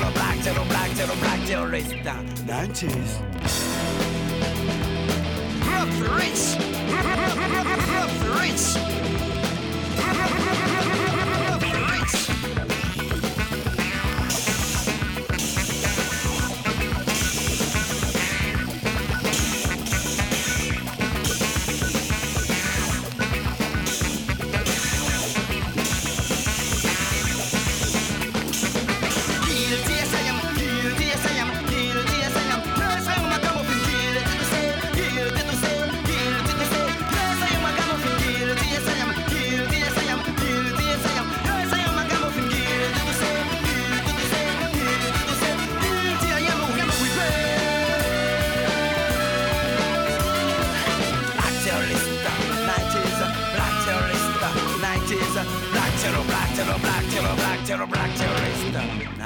[0.00, 2.14] terror, black terror, black terror, black terror, black terrorista,
[2.46, 3.20] 90s.
[5.66, 6.42] Rob the rich,
[7.88, 8.64] rob the rich,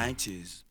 [0.05, 0.65] 90s.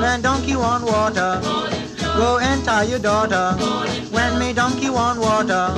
[0.00, 1.40] When donkey want water,
[2.16, 3.52] go and tie your daughter.
[4.10, 5.74] When me donkey want water.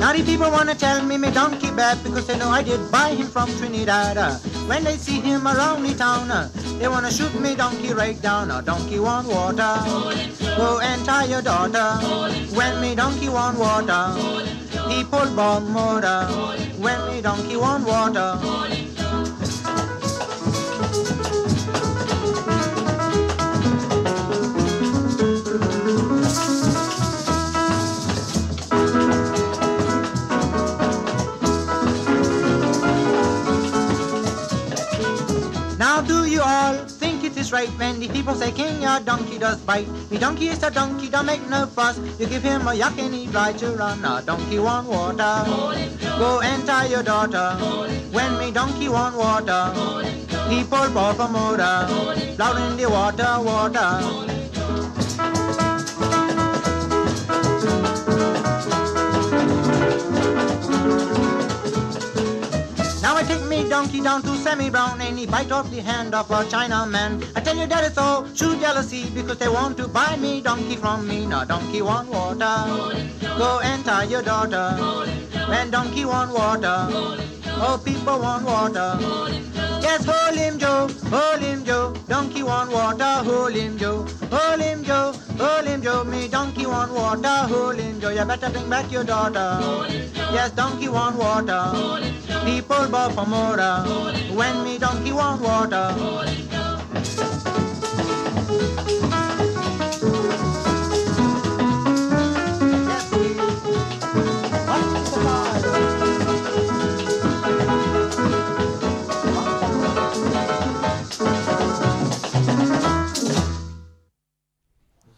[0.00, 3.10] Now the people wanna tell me me donkey bad because they know I did buy
[3.10, 4.16] him from Trinidad.
[4.68, 6.28] When they see him around the town,
[6.78, 8.48] they wanna shoot me donkey right down.
[8.64, 9.74] Donkey want water,
[10.56, 11.98] go and tie your daughter.
[12.56, 14.14] When me donkey want water,
[15.10, 16.26] pull bomb motor.
[16.78, 18.38] When me donkey want water.
[36.42, 39.88] All think it is right when the people say king your donkey does bite?
[40.10, 41.98] Me donkey is a donkey, don't make no fuss.
[42.18, 44.04] You give him a yuck and he try to run.
[44.04, 45.44] A donkey want water.
[46.18, 47.56] Go and tie your daughter.
[48.10, 49.72] When me donkey want water,
[50.68, 52.36] pull off a motor.
[52.36, 54.41] Blood in the water, water.
[63.82, 67.20] Donkey down to Sammy Brown and he bite off the hand of a Chinaman.
[67.34, 70.76] I tell you that it's all true jealousy because they want to buy me donkey
[70.76, 71.26] from me.
[71.26, 72.54] Now donkey want water,
[73.38, 74.70] go and tie your daughter.
[75.48, 76.86] When donkey want water,
[77.58, 78.98] oh people want water.
[79.82, 84.84] Yes, hold him Joe, hold him Joe, donkey want water, hold him Joe, hold him
[84.84, 88.92] Joe, hold him Joe, me donkey want water, hold him Joe, you better bring back
[88.92, 89.58] your daughter.
[90.32, 91.74] Yes, donkey want water,
[92.44, 93.84] people bow for motor,
[94.34, 95.94] when me donkey want water.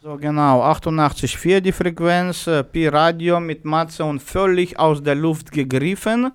[0.03, 5.51] So genau, 88,4 die Frequenz, äh, Pi Radio mit Matze und völlig aus der Luft
[5.51, 6.31] gegriffen.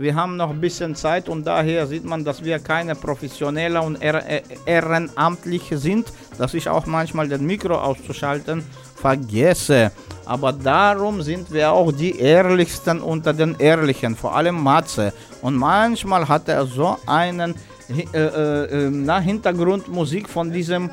[0.00, 4.00] Wir haben noch ein bisschen Zeit und daher sieht man, dass wir keine Professionelle und
[4.00, 8.64] Ehr- Ehrenamtliche sind, dass ich auch manchmal das Mikro auszuschalten
[8.96, 9.92] vergesse.
[10.24, 15.12] Aber darum sind wir auch die Ehrlichsten unter den Ehrlichen, vor allem Matze.
[15.42, 17.54] Und manchmal hat er so einen
[17.90, 20.88] äh, äh, äh, na, Hintergrundmusik von diesem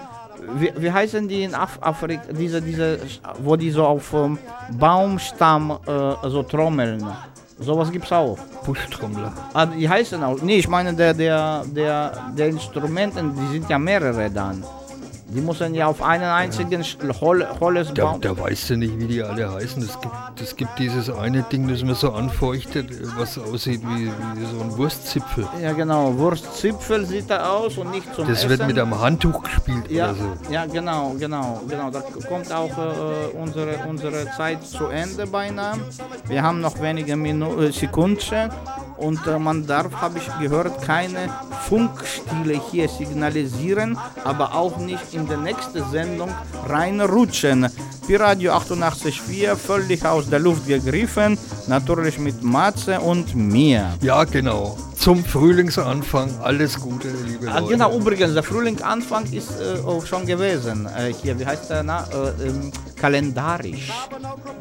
[0.60, 3.00] wie, wie heißen die in Af Afrika, diese, diese,
[3.40, 4.38] wo die so auf ähm,
[4.78, 7.08] Baumstamm äh, so trommeln?
[7.60, 8.38] Sowas gibt's auch.
[8.66, 9.34] Buschtrommler.
[9.54, 10.42] Ah, die heißen auch.
[10.42, 14.64] Nee, ich meine, der, der, der, der Instrumenten, die sind ja mehrere dann.
[15.30, 18.22] Die müssen ja auf einen einzigen Sch- Hol Holles Da, bauen.
[18.22, 19.84] da weißt du nicht, wie die alle heißen.
[19.84, 24.46] Es gibt, es gibt dieses eine Ding, das man so anfeuchtet, was aussieht wie, wie
[24.46, 25.46] so ein Wurstzipfel.
[25.62, 26.16] Ja, genau.
[26.18, 28.50] Wurstzipfel sieht er aus und nicht zum Das Essen.
[28.52, 30.54] wird mit einem Handtuch gespielt Ja, oder so.
[30.54, 31.92] ja, genau, genau, genau.
[31.92, 35.76] Da kommt auch äh, unsere, unsere Zeit zu Ende beinahe.
[36.30, 38.50] Wir haben noch wenige Minu äh, Sekunden
[38.96, 41.30] und äh, man darf, habe ich gehört, keine
[41.68, 46.30] Funkstile hier signalisieren, aber auch nicht in der nächsten Sendung
[46.68, 47.68] reinrutschen.
[48.06, 51.38] Piradio 88.4, völlig aus der Luft gegriffen,
[51.68, 53.94] natürlich mit Matze und mir.
[54.02, 54.78] Ja, genau.
[54.96, 57.74] Zum Frühlingsanfang alles Gute, liebe Ah, Leute.
[57.74, 60.86] genau, übrigens, der Frühlingsanfang ist äh, auch schon gewesen.
[60.88, 61.84] Äh, hier, wie heißt der?
[61.84, 63.92] Na, äh, ähm, kalendarisch.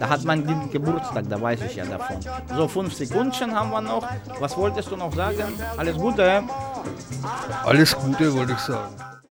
[0.00, 2.16] Da hat man den Geburtstag, da weiß ich ja davon.
[2.56, 4.06] So, fünf Sekunden haben wir noch.
[4.40, 5.54] Was wolltest du noch sagen?
[5.76, 6.42] Alles Gute.
[7.64, 8.94] Alles Gute, wollte ich sagen.